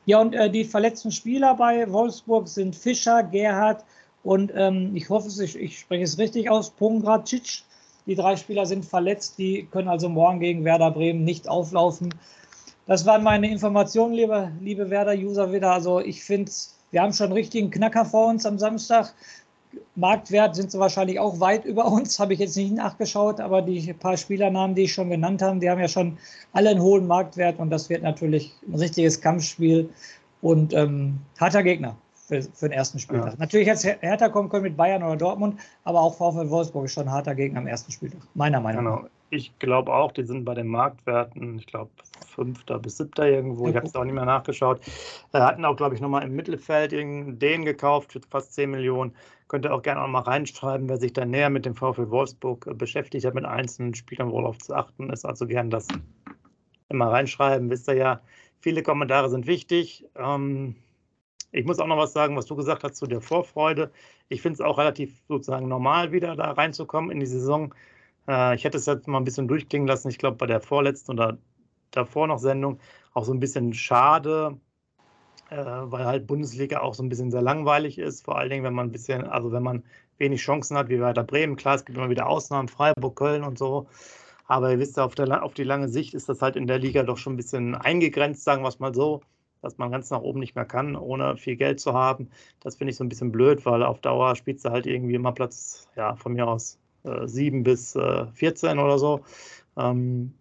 Ja, 0.05 0.19
und 0.19 0.35
äh, 0.35 0.49
die 0.49 0.65
verletzten 0.65 1.11
Spieler 1.11 1.55
bei 1.55 1.89
Wolfsburg 1.89 2.49
sind 2.49 2.75
Fischer, 2.75 3.23
Gerhard 3.23 3.85
und 4.21 4.51
ähm, 4.53 4.91
ich 4.93 5.09
hoffe, 5.09 5.29
ich, 5.41 5.55
ich 5.55 5.79
spreche 5.79 6.03
es 6.03 6.17
richtig 6.17 6.49
aus, 6.49 6.71
Pongracic. 6.71 7.63
Die 8.05 8.15
drei 8.15 8.35
Spieler 8.35 8.65
sind 8.65 8.83
verletzt, 8.83 9.37
die 9.37 9.69
können 9.71 9.87
also 9.87 10.09
morgen 10.09 10.41
gegen 10.41 10.65
Werder 10.65 10.91
Bremen 10.91 11.23
nicht 11.23 11.47
auflaufen. 11.47 12.13
Das 12.87 13.05
waren 13.05 13.23
meine 13.23 13.49
Informationen, 13.49 14.15
liebe, 14.15 14.51
liebe 14.59 14.89
Werder-User 14.89 15.53
wieder. 15.53 15.71
Also 15.71 16.01
ich 16.01 16.25
finde, 16.25 16.51
wir 16.91 17.01
haben 17.01 17.13
schon 17.13 17.27
einen 17.27 17.33
richtigen 17.33 17.69
Knacker 17.69 18.03
vor 18.03 18.27
uns 18.27 18.45
am 18.45 18.59
Samstag. 18.59 19.13
Marktwert 19.95 20.55
sind 20.55 20.71
sie 20.71 20.79
wahrscheinlich 20.79 21.19
auch 21.19 21.39
weit 21.39 21.65
über 21.65 21.85
uns, 21.85 22.19
habe 22.19 22.33
ich 22.33 22.39
jetzt 22.39 22.57
nicht 22.57 22.73
nachgeschaut, 22.73 23.39
aber 23.39 23.61
die 23.61 23.93
paar 23.93 24.17
Spielernamen, 24.17 24.75
die 24.75 24.83
ich 24.83 24.93
schon 24.93 25.09
genannt 25.09 25.41
habe, 25.41 25.59
die 25.59 25.69
haben 25.69 25.79
ja 25.79 25.87
schon 25.87 26.17
alle 26.53 26.69
einen 26.71 26.81
hohen 26.81 27.05
Marktwert 27.05 27.59
und 27.59 27.69
das 27.69 27.89
wird 27.89 28.01
natürlich 28.01 28.53
ein 28.67 28.75
richtiges 28.75 29.21
Kampfspiel 29.21 29.89
und 30.41 30.73
ähm, 30.73 31.19
harter 31.39 31.63
Gegner 31.63 31.95
für, 32.15 32.41
für 32.41 32.69
den 32.69 32.77
ersten 32.77 32.99
Spieltag. 32.99 33.33
Ja. 33.33 33.39
Natürlich 33.39 33.67
jetzt 33.67 33.83
Hertha 33.83 34.29
kommen 34.29 34.49
können 34.49 34.63
mit 34.63 34.77
Bayern 34.77 35.03
oder 35.03 35.17
Dortmund, 35.17 35.59
aber 35.83 35.99
auch 36.01 36.15
VfL 36.15 36.49
Wolfsburg 36.49 36.85
ist 36.85 36.93
schon 36.93 37.03
ein 37.03 37.11
harter 37.11 37.35
Gegner 37.35 37.59
am 37.59 37.67
ersten 37.67 37.91
Spieltag, 37.91 38.21
meiner 38.35 38.61
Meinung 38.61 38.83
nach. 38.83 38.97
Genau. 38.97 39.09
Ich 39.31 39.57
glaube 39.59 39.93
auch, 39.93 40.11
die 40.11 40.23
sind 40.23 40.43
bei 40.43 40.55
den 40.55 40.65
Marktwerten, 40.65 41.59
ich 41.59 41.67
glaube, 41.67 41.91
fünfter 42.25 42.79
bis 42.79 42.97
siebter 42.97 43.27
irgendwo. 43.27 43.67
Ich 43.67 43.75
habe 43.75 43.85
es 43.85 43.93
auch 43.93 44.03
nicht 44.03 44.15
mehr 44.15 44.25
nachgeschaut. 44.25 44.81
Äh, 45.33 45.39
hatten 45.39 45.65
auch, 45.65 45.75
glaube 45.75 45.93
ich, 45.93 46.01
nochmal 46.01 46.23
im 46.23 46.35
Mittelfeld 46.35 46.91
den 46.91 47.65
gekauft 47.65 48.13
für 48.13 48.21
fast 48.27 48.53
10 48.53 48.71
Millionen. 48.71 49.13
Könnt 49.49 49.65
ihr 49.65 49.73
auch 49.73 49.81
gerne 49.81 50.01
auch 50.03 50.07
mal 50.07 50.21
reinschreiben, 50.21 50.87
wer 50.87 50.97
sich 50.97 51.11
da 51.11 51.25
näher 51.25 51.49
mit 51.49 51.65
dem 51.65 51.75
VfL 51.75 52.11
Wolfsburg 52.11 52.67
äh, 52.67 52.73
beschäftigt 52.75 53.25
hat, 53.25 53.33
mit 53.33 53.45
einzelnen 53.45 53.95
Spielern 53.95 54.31
worauf 54.31 54.59
zu 54.59 54.75
achten 54.75 55.09
ist. 55.09 55.25
Also 55.25 55.47
gerne 55.47 55.71
das 55.71 55.87
immer 56.87 57.11
reinschreiben. 57.11 57.69
Wisst 57.69 57.87
ihr 57.87 57.95
ja, 57.95 58.21
viele 58.59 58.83
Kommentare 58.83 59.29
sind 59.29 59.47
wichtig. 59.47 60.05
Ähm, 60.15 60.75
ich 61.51 61.65
muss 61.65 61.79
auch 61.79 61.87
noch 61.87 61.97
was 61.97 62.13
sagen, 62.13 62.37
was 62.37 62.45
du 62.45 62.55
gesagt 62.55 62.83
hast 62.83 62.97
zu 62.97 63.07
der 63.07 63.21
Vorfreude. 63.21 63.91
Ich 64.27 64.43
finde 64.43 64.53
es 64.53 64.61
auch 64.61 64.77
relativ 64.77 65.19
sozusagen 65.27 65.67
normal, 65.67 66.11
wieder 66.11 66.35
da 66.35 66.51
reinzukommen 66.51 67.09
in 67.09 67.19
die 67.19 67.25
Saison. 67.25 67.73
Äh, 68.27 68.55
ich 68.55 68.63
hätte 68.63 68.77
es 68.77 68.85
jetzt 68.85 69.07
mal 69.07 69.17
ein 69.17 69.25
bisschen 69.25 69.47
durchklingen 69.47 69.87
lassen. 69.87 70.09
Ich 70.09 70.19
glaube, 70.19 70.37
bei 70.37 70.45
der 70.45 70.61
vorletzten 70.61 71.13
oder 71.13 71.39
davor 71.89 72.27
noch 72.27 72.37
Sendung 72.37 72.79
auch 73.13 73.25
so 73.25 73.33
ein 73.33 73.39
bisschen 73.39 73.73
schade, 73.73 74.59
weil 75.49 76.05
halt 76.05 76.27
Bundesliga 76.27 76.79
auch 76.81 76.93
so 76.93 77.03
ein 77.03 77.09
bisschen 77.09 77.31
sehr 77.31 77.41
langweilig 77.41 77.97
ist. 77.97 78.25
Vor 78.25 78.37
allen 78.37 78.49
Dingen, 78.49 78.63
wenn 78.63 78.73
man 78.73 78.87
ein 78.87 78.91
bisschen, 78.91 79.25
also 79.25 79.51
wenn 79.51 79.63
man 79.63 79.83
wenig 80.17 80.41
Chancen 80.41 80.77
hat, 80.77 80.89
wie 80.89 80.99
Werder 80.99 81.23
Bremen. 81.23 81.55
Klar, 81.55 81.75
es 81.75 81.85
gibt 81.85 81.97
immer 81.97 82.09
wieder 82.09 82.27
Ausnahmen, 82.27 82.67
Freiburg, 82.67 83.15
Köln 83.15 83.43
und 83.43 83.57
so. 83.57 83.87
Aber 84.47 84.71
ihr 84.71 84.79
wisst 84.79 84.97
ja, 84.97 85.05
auf, 85.05 85.17
auf 85.17 85.53
die 85.53 85.63
lange 85.63 85.89
Sicht 85.89 86.13
ist 86.13 86.29
das 86.29 86.41
halt 86.41 86.55
in 86.55 86.67
der 86.67 86.79
Liga 86.79 87.03
doch 87.03 87.17
schon 87.17 87.33
ein 87.33 87.37
bisschen 87.37 87.75
eingegrenzt, 87.75 88.43
sagen 88.43 88.63
wir 88.63 88.69
es 88.69 88.79
mal 88.79 88.93
so 88.93 89.21
dass 89.61 89.77
man 89.77 89.91
ganz 89.91 90.09
nach 90.09 90.21
oben 90.21 90.39
nicht 90.39 90.55
mehr 90.55 90.65
kann, 90.65 90.95
ohne 90.95 91.37
viel 91.37 91.55
Geld 91.55 91.79
zu 91.79 91.93
haben. 91.93 92.29
Das 92.59 92.75
finde 92.75 92.91
ich 92.91 92.97
so 92.97 93.03
ein 93.03 93.09
bisschen 93.09 93.31
blöd, 93.31 93.65
weil 93.65 93.83
auf 93.83 93.99
Dauer 93.99 94.35
spielst 94.35 94.65
du 94.65 94.69
halt 94.69 94.85
irgendwie 94.85 95.15
immer 95.15 95.31
Platz, 95.31 95.87
ja, 95.95 96.15
von 96.15 96.33
mir 96.33 96.47
aus 96.47 96.77
äh, 97.03 97.27
7 97.27 97.63
bis 97.63 97.95
äh, 97.95 98.25
14 98.33 98.79
oder 98.79 98.97
so. 98.97 99.21
Ähm, 99.77 100.33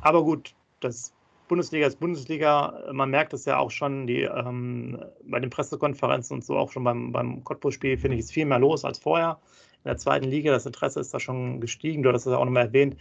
aber 0.00 0.24
gut, 0.24 0.54
das 0.80 1.13
Bundesliga 1.48 1.86
ist 1.86 2.00
Bundesliga. 2.00 2.84
Man 2.92 3.10
merkt 3.10 3.34
es 3.34 3.44
ja 3.44 3.58
auch 3.58 3.70
schon 3.70 4.06
die, 4.06 4.22
ähm, 4.22 5.02
bei 5.24 5.40
den 5.40 5.50
Pressekonferenzen 5.50 6.36
und 6.36 6.44
so, 6.44 6.56
auch 6.56 6.72
schon 6.72 6.84
beim, 6.84 7.12
beim 7.12 7.44
Cottbus-Spiel, 7.44 7.98
finde 7.98 8.16
ich, 8.16 8.20
ist 8.20 8.32
viel 8.32 8.46
mehr 8.46 8.58
los 8.58 8.84
als 8.84 8.98
vorher. 8.98 9.38
In 9.84 9.90
der 9.90 9.98
zweiten 9.98 10.24
Liga, 10.24 10.52
das 10.52 10.66
Interesse 10.66 11.00
ist 11.00 11.12
da 11.12 11.20
schon 11.20 11.60
gestiegen. 11.60 12.02
Du 12.02 12.12
hast 12.12 12.26
es 12.26 12.32
auch 12.32 12.44
nochmal 12.44 12.66
erwähnt, 12.66 12.96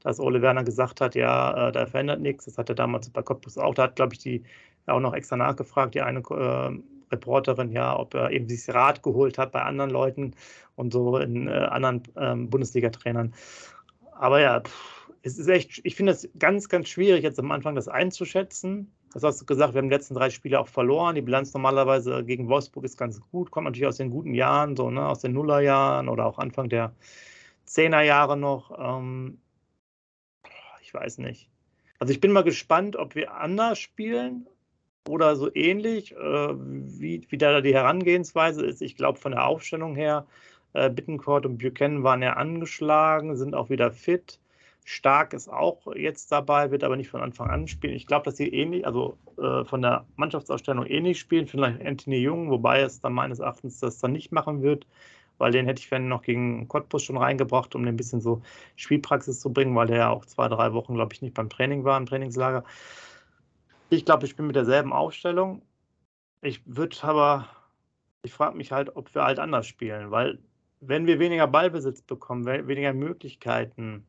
dass 0.00 0.20
Ole 0.20 0.40
Werner 0.42 0.62
gesagt 0.62 1.00
hat, 1.00 1.14
ja, 1.14 1.68
äh, 1.68 1.72
da 1.72 1.86
verändert 1.86 2.20
nichts. 2.20 2.44
Das 2.44 2.58
hat 2.58 2.68
er 2.68 2.76
damals 2.76 3.10
bei 3.10 3.22
Cottbus 3.22 3.58
auch. 3.58 3.74
Da 3.74 3.84
hat, 3.84 3.96
glaube 3.96 4.14
ich, 4.14 4.20
die 4.20 4.44
auch 4.86 5.00
noch 5.00 5.14
extra 5.14 5.36
nachgefragt, 5.36 5.94
die 5.94 6.00
eine 6.00 6.20
äh, 6.20 6.78
Reporterin, 7.10 7.72
ja, 7.72 7.98
ob 7.98 8.14
er 8.14 8.30
eben 8.30 8.48
sich 8.48 8.68
Rat 8.72 9.02
geholt 9.02 9.38
hat 9.38 9.52
bei 9.52 9.62
anderen 9.62 9.90
Leuten 9.90 10.34
und 10.76 10.92
so 10.92 11.18
in 11.18 11.48
äh, 11.48 11.50
anderen 11.50 12.02
ähm, 12.16 12.48
Bundesliga-Trainern. 12.50 13.34
Aber 14.12 14.40
ja, 14.40 14.60
pff, 14.60 14.97
es 15.22 15.38
ist 15.38 15.48
echt, 15.48 15.80
ich 15.84 15.94
finde 15.94 16.12
es 16.12 16.28
ganz, 16.38 16.68
ganz 16.68 16.88
schwierig, 16.88 17.22
jetzt 17.22 17.38
am 17.38 17.50
Anfang 17.50 17.74
das 17.74 17.88
einzuschätzen. 17.88 18.92
Das 19.12 19.22
hast 19.22 19.40
du 19.40 19.46
gesagt, 19.46 19.74
wir 19.74 19.78
haben 19.78 19.88
die 19.88 19.94
letzten 19.94 20.14
drei 20.14 20.30
Spiele 20.30 20.60
auch 20.60 20.68
verloren. 20.68 21.14
Die 21.14 21.22
Bilanz 21.22 21.52
normalerweise 21.54 22.24
gegen 22.24 22.48
Wolfsburg 22.48 22.84
ist 22.84 22.96
ganz 22.96 23.20
gut, 23.20 23.50
kommt 23.50 23.64
natürlich 23.64 23.86
aus 23.86 23.96
den 23.96 24.10
guten 24.10 24.34
Jahren, 24.34 24.76
so 24.76 24.90
ne, 24.90 25.06
aus 25.06 25.20
den 25.20 25.32
Nullerjahren 25.32 26.08
oder 26.08 26.26
auch 26.26 26.38
Anfang 26.38 26.68
der 26.68 26.94
Zehnerjahre 27.64 28.36
noch. 28.36 28.78
Ähm, 28.78 29.38
ich 30.82 30.92
weiß 30.92 31.18
nicht. 31.18 31.50
Also 31.98 32.12
ich 32.12 32.20
bin 32.20 32.32
mal 32.32 32.44
gespannt, 32.44 32.96
ob 32.96 33.14
wir 33.14 33.34
anders 33.34 33.78
spielen 33.78 34.46
oder 35.08 35.36
so 35.36 35.52
ähnlich, 35.54 36.12
äh, 36.12 36.16
wie, 36.18 37.26
wie 37.28 37.38
da 37.38 37.60
die 37.60 37.74
Herangehensweise 37.74 38.64
ist. 38.64 38.82
Ich 38.82 38.94
glaube, 38.94 39.18
von 39.18 39.32
der 39.32 39.46
Aufstellung 39.46 39.96
her, 39.96 40.26
äh, 40.74 40.90
Bittencourt 40.90 41.46
und 41.46 41.58
Buchanan 41.58 42.04
waren 42.04 42.22
ja 42.22 42.34
angeschlagen, 42.34 43.36
sind 43.36 43.54
auch 43.54 43.70
wieder 43.70 43.90
fit. 43.90 44.38
Stark 44.90 45.34
ist 45.34 45.48
auch 45.48 45.86
jetzt 45.94 46.32
dabei, 46.32 46.70
wird 46.70 46.82
aber 46.82 46.96
nicht 46.96 47.10
von 47.10 47.20
Anfang 47.20 47.50
an 47.50 47.68
spielen. 47.68 47.92
Ich 47.92 48.06
glaube, 48.06 48.24
dass 48.24 48.38
sie 48.38 48.48
ähnlich, 48.48 48.86
also 48.86 49.18
äh, 49.36 49.62
von 49.66 49.82
der 49.82 50.06
Mannschaftsausstellung 50.16 50.86
ähnlich 50.86 51.20
spielen. 51.20 51.46
Vielleicht 51.46 51.84
Anthony 51.84 52.16
Jung, 52.16 52.48
wobei 52.48 52.80
es 52.80 52.98
dann 53.02 53.12
meines 53.12 53.38
Erachtens 53.38 53.80
das 53.80 53.98
dann 53.98 54.12
nicht 54.12 54.32
machen 54.32 54.62
wird, 54.62 54.86
weil 55.36 55.52
den 55.52 55.66
hätte 55.66 55.82
ich 55.82 55.90
wenn 55.90 56.08
noch 56.08 56.22
gegen 56.22 56.68
Cottbus 56.68 57.04
schon 57.04 57.18
reingebracht, 57.18 57.74
um 57.74 57.82
den 57.82 57.92
ein 57.94 57.96
bisschen 57.98 58.22
so 58.22 58.40
Spielpraxis 58.76 59.40
zu 59.40 59.52
bringen, 59.52 59.76
weil 59.76 59.88
der 59.88 59.98
ja 59.98 60.08
auch 60.08 60.24
zwei, 60.24 60.48
drei 60.48 60.72
Wochen, 60.72 60.94
glaube 60.94 61.12
ich, 61.12 61.20
nicht 61.20 61.34
beim 61.34 61.50
Training 61.50 61.84
war, 61.84 61.98
im 61.98 62.06
Trainingslager. 62.06 62.64
Ich 63.90 64.06
glaube, 64.06 64.24
ich 64.24 64.36
bin 64.36 64.46
mit 64.46 64.56
derselben 64.56 64.94
Aufstellung. 64.94 65.60
Ich 66.40 66.62
würde 66.64 66.96
aber, 67.02 67.46
ich 68.22 68.32
frage 68.32 68.56
mich 68.56 68.72
halt, 68.72 68.96
ob 68.96 69.14
wir 69.14 69.24
halt 69.24 69.38
anders 69.38 69.66
spielen, 69.66 70.10
weil 70.10 70.38
wenn 70.80 71.06
wir 71.06 71.18
weniger 71.18 71.46
Ballbesitz 71.46 72.00
bekommen, 72.00 72.46
weniger 72.46 72.94
Möglichkeiten, 72.94 74.06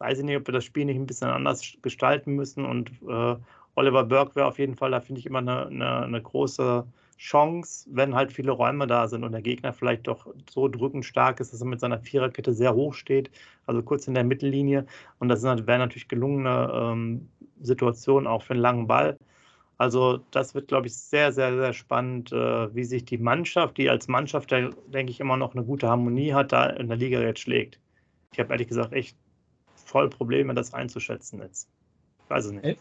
weiß 0.00 0.18
ich 0.18 0.24
nicht, 0.24 0.36
ob 0.36 0.48
wir 0.48 0.52
das 0.52 0.64
Spiel 0.64 0.86
nicht 0.86 0.96
ein 0.96 1.06
bisschen 1.06 1.28
anders 1.28 1.76
gestalten 1.82 2.34
müssen. 2.34 2.64
Und 2.64 2.90
äh, 3.06 3.36
Oliver 3.74 4.04
Burke 4.04 4.34
wäre 4.34 4.46
auf 4.46 4.58
jeden 4.58 4.74
Fall, 4.74 4.90
da 4.90 5.00
finde 5.00 5.20
ich 5.20 5.26
immer 5.26 5.38
eine, 5.38 5.66
eine, 5.66 6.02
eine, 6.02 6.22
große 6.22 6.84
Chance, 7.18 7.86
wenn 7.92 8.14
halt 8.14 8.32
viele 8.32 8.50
Räume 8.52 8.86
da 8.86 9.06
sind 9.06 9.24
und 9.24 9.32
der 9.32 9.42
Gegner 9.42 9.74
vielleicht 9.74 10.06
doch 10.06 10.26
so 10.50 10.68
drückend 10.68 11.04
stark 11.04 11.38
ist, 11.38 11.52
dass 11.52 11.60
er 11.60 11.66
mit 11.66 11.80
seiner 11.80 11.98
Viererkette 11.98 12.54
sehr 12.54 12.74
hoch 12.74 12.94
steht, 12.94 13.30
also 13.66 13.82
kurz 13.82 14.08
in 14.08 14.14
der 14.14 14.24
Mittellinie. 14.24 14.86
Und 15.18 15.28
das 15.28 15.42
wäre 15.42 15.78
natürlich 15.78 16.08
gelungene 16.08 16.70
ähm, 16.74 17.28
Situation 17.60 18.26
auch 18.26 18.42
für 18.42 18.54
einen 18.54 18.62
langen 18.62 18.86
Ball. 18.86 19.18
Also 19.76 20.20
das 20.30 20.54
wird, 20.54 20.68
glaube 20.68 20.86
ich, 20.86 20.96
sehr, 20.96 21.32
sehr, 21.32 21.54
sehr 21.56 21.72
spannend, 21.74 22.32
äh, 22.32 22.74
wie 22.74 22.84
sich 22.84 23.04
die 23.04 23.18
Mannschaft, 23.18 23.76
die 23.76 23.90
als 23.90 24.08
Mannschaft, 24.08 24.50
denke 24.50 25.10
ich, 25.10 25.20
immer 25.20 25.36
noch 25.36 25.54
eine 25.54 25.64
gute 25.64 25.88
Harmonie 25.88 26.32
hat, 26.32 26.52
da 26.52 26.66
in 26.66 26.88
der 26.88 26.96
Liga 26.96 27.20
jetzt 27.20 27.40
schlägt. 27.40 27.78
Ich 28.32 28.38
habe 28.38 28.52
ehrlich 28.52 28.68
gesagt 28.68 28.92
echt 28.92 29.16
voll 29.90 30.08
Probleme, 30.08 30.54
das 30.54 30.72
einzuschätzen 30.74 31.40
jetzt. 31.40 31.68
Weiß 32.28 32.46
es 32.46 32.52
nicht. 32.52 32.78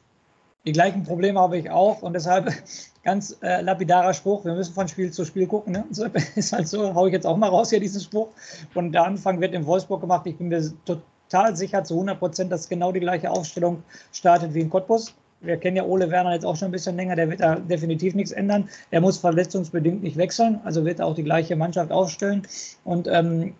Die 0.65 0.71
gleichen 0.73 1.03
Probleme 1.03 1.39
habe 1.39 1.57
ich 1.57 1.69
auch 1.69 2.01
und 2.01 2.13
deshalb 2.13 2.51
ganz 3.03 3.37
äh, 3.41 3.61
lapidarer 3.61 4.13
Spruch, 4.13 4.45
wir 4.45 4.53
müssen 4.53 4.73
von 4.73 4.87
Spiel 4.87 5.11
zu 5.11 5.25
Spiel 5.25 5.47
gucken. 5.47 5.73
Ne? 5.73 5.85
Ist 6.35 6.53
halt 6.53 6.67
so, 6.67 6.93
haue 6.93 7.09
ich 7.09 7.13
jetzt 7.13 7.25
auch 7.25 7.37
mal 7.37 7.49
raus 7.49 7.69
hier 7.69 7.79
diesen 7.79 8.01
Spruch. 8.01 8.29
Und 8.75 8.91
der 8.91 9.05
Anfang 9.05 9.39
wird 9.41 9.53
in 9.53 9.65
Wolfsburg 9.65 10.01
gemacht. 10.01 10.25
Ich 10.25 10.37
bin 10.37 10.49
mir 10.49 10.61
total 10.85 11.01
total 11.29 11.55
sicher 11.55 11.83
zu 11.83 11.93
100 11.93 12.19
Prozent, 12.19 12.51
dass 12.51 12.67
genau 12.67 12.91
die 12.91 12.99
gleiche 12.99 13.29
Aufstellung 13.29 13.83
startet 14.11 14.53
wie 14.53 14.61
in 14.61 14.69
Cottbus. 14.69 15.13
Wir 15.41 15.57
kennen 15.57 15.77
ja 15.77 15.83
Ole 15.83 16.11
Werner 16.11 16.33
jetzt 16.33 16.45
auch 16.45 16.55
schon 16.55 16.67
ein 16.67 16.71
bisschen 16.71 16.97
länger, 16.97 17.15
der 17.15 17.29
wird 17.29 17.39
da 17.39 17.55
definitiv 17.55 18.13
nichts 18.13 18.31
ändern. 18.31 18.67
Er 18.91 18.99
muss 18.99 19.19
verletzungsbedingt 19.19 20.03
nicht 20.03 20.17
wechseln, 20.17 20.59
also 20.65 20.83
wird 20.83 20.99
er 20.99 21.05
auch 21.05 21.15
die 21.15 21.23
gleiche 21.23 21.55
Mannschaft 21.55 21.91
aufstellen. 21.91 22.41
Und 22.83 23.07
ähm, 23.07 23.53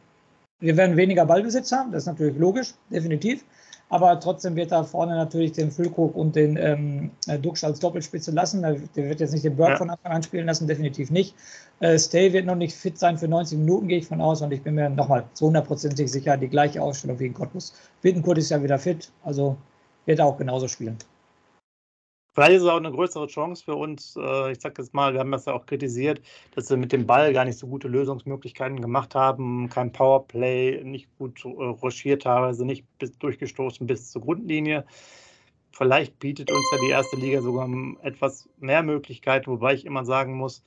wir 0.59 0.77
werden 0.77 0.97
weniger 0.97 1.25
Ballbesitz 1.25 1.71
haben, 1.71 1.91
das 1.91 2.03
ist 2.03 2.07
natürlich 2.07 2.37
logisch, 2.37 2.73
definitiv. 2.91 3.43
Aber 3.91 4.19
trotzdem 4.19 4.55
wird 4.55 4.71
er 4.71 4.83
vorne 4.83 5.15
natürlich 5.15 5.53
den 5.53 5.71
Füllkrug 5.71 6.15
und 6.15 6.35
den 6.35 6.57
ähm, 6.57 7.11
äh, 7.25 7.39
Duxch 7.39 7.63
als 7.63 7.79
Doppelspitze 7.79 8.29
lassen. 8.29 8.61
Der 8.61 9.09
wird 9.09 9.19
jetzt 9.19 9.33
nicht 9.33 9.43
den 9.43 9.55
Burke 9.55 9.71
ja. 9.71 9.77
von 9.77 9.89
Anfang 9.89 10.11
an 10.11 10.21
spielen 10.21 10.45
lassen, 10.45 10.67
definitiv 10.67 11.09
nicht. 11.09 11.33
Äh, 11.79 11.97
Stay 11.97 12.31
wird 12.31 12.45
noch 12.45 12.55
nicht 12.55 12.75
fit 12.75 12.99
sein 12.99 13.17
für 13.17 13.27
90 13.27 13.57
Minuten, 13.57 13.87
gehe 13.87 13.97
ich 13.97 14.05
von 14.05 14.21
aus. 14.21 14.43
Und 14.43 14.51
ich 14.51 14.61
bin 14.61 14.75
mir 14.75 14.89
nochmal 14.89 15.25
zu 15.33 15.47
hundertprozentig 15.47 16.11
sicher, 16.11 16.37
die 16.37 16.49
gleiche 16.49 16.83
Ausstellung 16.83 17.19
wie 17.19 17.25
in 17.25 17.33
Cottbus. 17.33 17.73
Bittenkurt 18.03 18.37
ist 18.37 18.51
ja 18.51 18.61
wieder 18.61 18.77
fit, 18.77 19.11
also 19.23 19.57
wird 20.05 20.19
er 20.19 20.27
auch 20.27 20.37
genauso 20.37 20.67
spielen. 20.67 20.97
Vielleicht 22.39 22.55
ist 22.55 22.63
es 22.63 22.69
auch 22.69 22.77
eine 22.77 22.93
größere 22.93 23.27
Chance 23.27 23.65
für 23.65 23.75
uns. 23.75 24.15
Äh, 24.15 24.53
ich 24.53 24.61
sage 24.61 24.81
jetzt 24.81 24.93
mal, 24.93 25.11
wir 25.11 25.19
haben 25.19 25.31
das 25.31 25.43
ja 25.43 25.51
auch 25.51 25.65
kritisiert, 25.65 26.21
dass 26.55 26.69
wir 26.69 26.77
mit 26.77 26.93
dem 26.93 27.05
Ball 27.05 27.33
gar 27.33 27.43
nicht 27.43 27.59
so 27.59 27.67
gute 27.67 27.89
Lösungsmöglichkeiten 27.89 28.79
gemacht 28.79 29.13
haben. 29.13 29.67
Kein 29.67 29.91
Powerplay, 29.91 30.81
nicht 30.85 31.09
gut 31.17 31.43
äh, 31.43 31.49
ruschiert 31.49 32.21
teilweise, 32.21 32.65
nicht 32.65 32.85
bis, 32.97 33.17
durchgestoßen 33.17 33.85
bis 33.85 34.11
zur 34.11 34.21
Grundlinie. 34.21 34.85
Vielleicht 35.73 36.17
bietet 36.19 36.49
uns 36.49 36.65
ja 36.71 36.77
die 36.81 36.91
erste 36.91 37.17
Liga 37.17 37.41
sogar 37.41 37.67
etwas 38.03 38.47
mehr 38.57 38.83
Möglichkeiten, 38.83 39.51
wobei 39.51 39.73
ich 39.73 39.85
immer 39.85 40.05
sagen 40.05 40.37
muss, 40.37 40.63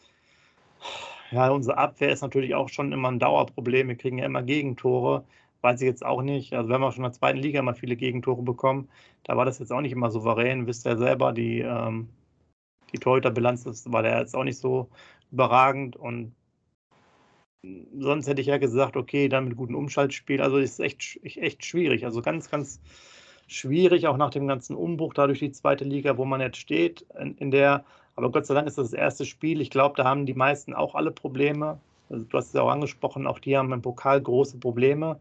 ja, 1.31 1.49
unsere 1.49 1.79
Abwehr 1.79 2.13
ist 2.13 2.21
natürlich 2.21 2.55
auch 2.55 2.69
schon 2.69 2.93
immer 2.93 3.11
ein 3.11 3.19
Dauerproblem. 3.19 3.89
Wir 3.89 3.97
kriegen 3.97 4.19
ja 4.19 4.27
immer 4.27 4.43
Gegentore 4.43 5.25
weiß 5.63 5.81
ich 5.81 5.87
jetzt 5.87 6.05
auch 6.05 6.23
nicht. 6.23 6.53
Also, 6.53 6.69
wir 6.69 6.75
haben 6.75 6.85
auch 6.85 6.93
schon 6.93 7.05
in 7.05 7.11
der 7.11 7.19
zweiten 7.19 7.39
Liga 7.39 7.61
immer 7.61 7.75
viele 7.75 7.97
Gegentore 7.97 8.43
bekommen. 8.43 8.89
Da 9.25 9.37
war 9.37 9.45
das 9.45 9.59
jetzt 9.59 9.73
auch 9.73 9.81
nicht 9.81 9.93
immer 9.93 10.11
souverän. 10.11 10.67
Wisst 10.67 10.87
ihr 10.87 10.99
selber, 10.99 11.33
die, 11.33 11.61
ähm, 11.61 12.09
die 12.93 12.99
Torhüterbilanz 12.99 13.65
war 13.87 14.03
der 14.03 14.19
jetzt 14.19 14.35
auch 14.37 14.45
nicht 14.45 14.59
so 14.59 14.89
überragend. 15.31 15.97
Und 15.97 16.35
sonst 17.99 18.27
hätte 18.27 18.41
ich 18.41 18.49
ja 18.49 18.59
gesagt, 18.59 18.97
okay, 18.97 19.29
dann 19.29 19.45
mit 19.45 19.57
gutem 19.57 19.77
Umschaltspiel. 19.77 20.43
Also, 20.43 20.59
ist 20.59 20.81
echt, 20.81 21.21
echt 21.23 21.65
schwierig. 21.65 22.05
Also, 22.05 22.23
ganz, 22.23 22.51
ganz 22.51 22.81
schwierig, 23.47 24.07
auch 24.09 24.17
nach 24.17 24.31
dem 24.31 24.49
ganzen 24.49 24.77
Umbruch, 24.77 25.15
dadurch 25.15 25.39
die 25.39 25.53
zweite 25.53 25.85
Liga, 25.85 26.17
wo 26.17 26.25
man 26.25 26.41
jetzt 26.41 26.59
steht, 26.59 27.07
in, 27.19 27.37
in 27.39 27.51
der. 27.51 27.85
Aber 28.15 28.31
Gott 28.31 28.47
sei 28.47 28.55
Dank 28.55 28.67
ist 28.67 28.77
das 28.77 28.91
das 28.91 28.99
erste 28.99 29.25
Spiel. 29.25 29.61
Ich 29.61 29.71
glaube, 29.71 29.95
da 29.97 30.05
haben 30.05 30.27
die 30.27 30.35
meisten 30.35 30.75
auch 30.75 30.95
alle 30.95 31.13
Probleme. 31.13 31.81
Also, 32.11 32.25
du 32.25 32.37
hast 32.37 32.49
es 32.49 32.57
auch 32.57 32.69
angesprochen, 32.69 33.27
auch 33.29 33.39
die 33.39 33.57
haben 33.57 33.73
im 33.73 33.81
Pokal 33.81 34.21
große 34.21 34.59
Probleme. 34.59 35.21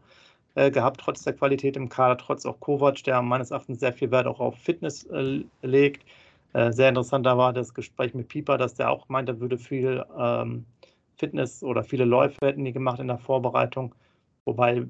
Äh, 0.54 0.70
gehabt, 0.70 1.00
trotz 1.00 1.22
der 1.22 1.32
Qualität 1.32 1.78
im 1.78 1.88
Kader, 1.88 2.18
trotz 2.18 2.44
auch 2.44 2.60
Kovac, 2.60 3.02
der 3.04 3.22
meines 3.22 3.50
Erachtens 3.50 3.80
sehr 3.80 3.94
viel 3.94 4.10
Wert 4.10 4.26
auch 4.26 4.38
auf 4.38 4.58
Fitness 4.58 5.04
äh, 5.04 5.44
legt. 5.62 6.04
Äh, 6.52 6.72
sehr 6.72 6.90
interessant 6.90 7.24
da 7.24 7.38
war 7.38 7.54
das 7.54 7.72
Gespräch 7.72 8.12
mit 8.12 8.28
Pieper, 8.28 8.58
dass 8.58 8.74
der 8.74 8.90
auch 8.90 9.08
meint, 9.08 9.30
er 9.30 9.40
würde 9.40 9.56
viel 9.56 10.04
ähm, 10.18 10.66
Fitness 11.16 11.62
oder 11.62 11.82
viele 11.82 12.04
Läufe 12.04 12.36
hätten 12.42 12.66
die 12.66 12.72
gemacht 12.74 13.00
in 13.00 13.06
der 13.06 13.16
Vorbereitung. 13.16 13.94
Wobei 14.44 14.86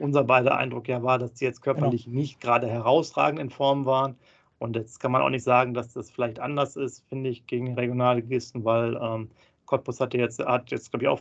unser 0.00 0.24
beider 0.24 0.56
Eindruck 0.56 0.88
ja 0.88 1.00
war, 1.04 1.20
dass 1.20 1.34
die 1.34 1.44
jetzt 1.44 1.62
körperlich 1.62 2.06
genau. 2.06 2.16
nicht 2.16 2.40
gerade 2.40 2.66
herausragend 2.66 3.38
in 3.38 3.50
Form 3.50 3.86
waren. 3.86 4.16
Und 4.58 4.74
jetzt 4.74 4.98
kann 4.98 5.12
man 5.12 5.22
auch 5.22 5.30
nicht 5.30 5.44
sagen, 5.44 5.74
dass 5.74 5.92
das 5.92 6.10
vielleicht 6.10 6.40
anders 6.40 6.74
ist, 6.74 7.04
finde 7.08 7.30
ich, 7.30 7.46
gegen 7.46 7.74
Regionalligisten, 7.74 8.64
weil 8.64 8.98
ähm, 9.00 9.30
Cottbus 9.66 10.00
hatte 10.00 10.18
jetzt, 10.18 10.40
hat 10.40 10.72
jetzt, 10.72 10.90
glaube 10.90 11.04
ich, 11.04 11.08
auch 11.08 11.20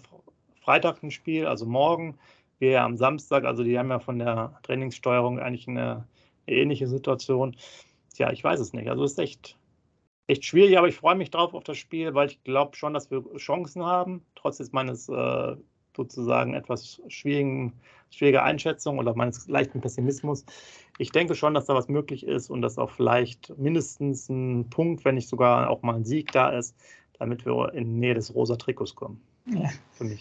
Freitag 0.61 1.03
ein 1.03 1.11
Spiel, 1.11 1.45
also 1.45 1.67
morgen 1.67 2.17
wir 2.59 2.71
ja 2.71 2.85
am 2.85 2.97
Samstag, 2.97 3.45
also 3.45 3.63
die 3.63 3.77
haben 3.77 3.89
ja 3.89 3.99
von 3.99 4.19
der 4.19 4.59
Trainingssteuerung 4.63 5.39
eigentlich 5.39 5.67
eine, 5.67 6.07
eine 6.47 6.57
ähnliche 6.57 6.87
Situation. 6.87 7.55
Tja, 8.13 8.31
ich 8.31 8.43
weiß 8.43 8.59
es 8.59 8.73
nicht. 8.73 8.89
Also 8.89 9.03
es 9.03 9.13
ist 9.13 9.19
echt, 9.19 9.57
echt 10.27 10.45
schwierig, 10.45 10.77
aber 10.77 10.87
ich 10.87 10.95
freue 10.95 11.15
mich 11.15 11.31
drauf 11.31 11.53
auf 11.53 11.63
das 11.63 11.77
Spiel, 11.77 12.13
weil 12.13 12.29
ich 12.29 12.43
glaube 12.43 12.75
schon, 12.75 12.93
dass 12.93 13.11
wir 13.11 13.23
Chancen 13.37 13.83
haben, 13.83 14.23
trotz 14.35 14.59
jetzt 14.59 14.73
meines 14.73 15.09
äh, 15.09 15.55
sozusagen 15.95 16.53
etwas 16.53 17.01
schwierigen, 17.07 17.73
schwieriger 18.09 18.43
Einschätzung 18.43 18.99
oder 18.99 19.15
meines 19.15 19.47
leichten 19.47 19.81
Pessimismus. 19.81 20.45
Ich 20.97 21.11
denke 21.11 21.35
schon, 21.35 21.53
dass 21.53 21.65
da 21.65 21.75
was 21.75 21.87
möglich 21.87 22.25
ist 22.25 22.49
und 22.49 22.61
dass 22.61 22.77
auch 22.77 22.91
vielleicht 22.91 23.57
mindestens 23.57 24.29
ein 24.29 24.69
Punkt, 24.69 25.05
wenn 25.05 25.15
nicht 25.15 25.29
sogar 25.29 25.69
auch 25.69 25.81
mal 25.81 25.95
ein 25.95 26.05
Sieg 26.05 26.31
da 26.31 26.49
ist, 26.49 26.75
damit 27.19 27.45
wir 27.45 27.73
in 27.73 27.99
Nähe 27.99 28.13
des 28.13 28.33
rosa 28.33 28.55
Trikots 28.55 28.95
kommen. 28.95 29.21
Ja. 29.45 29.69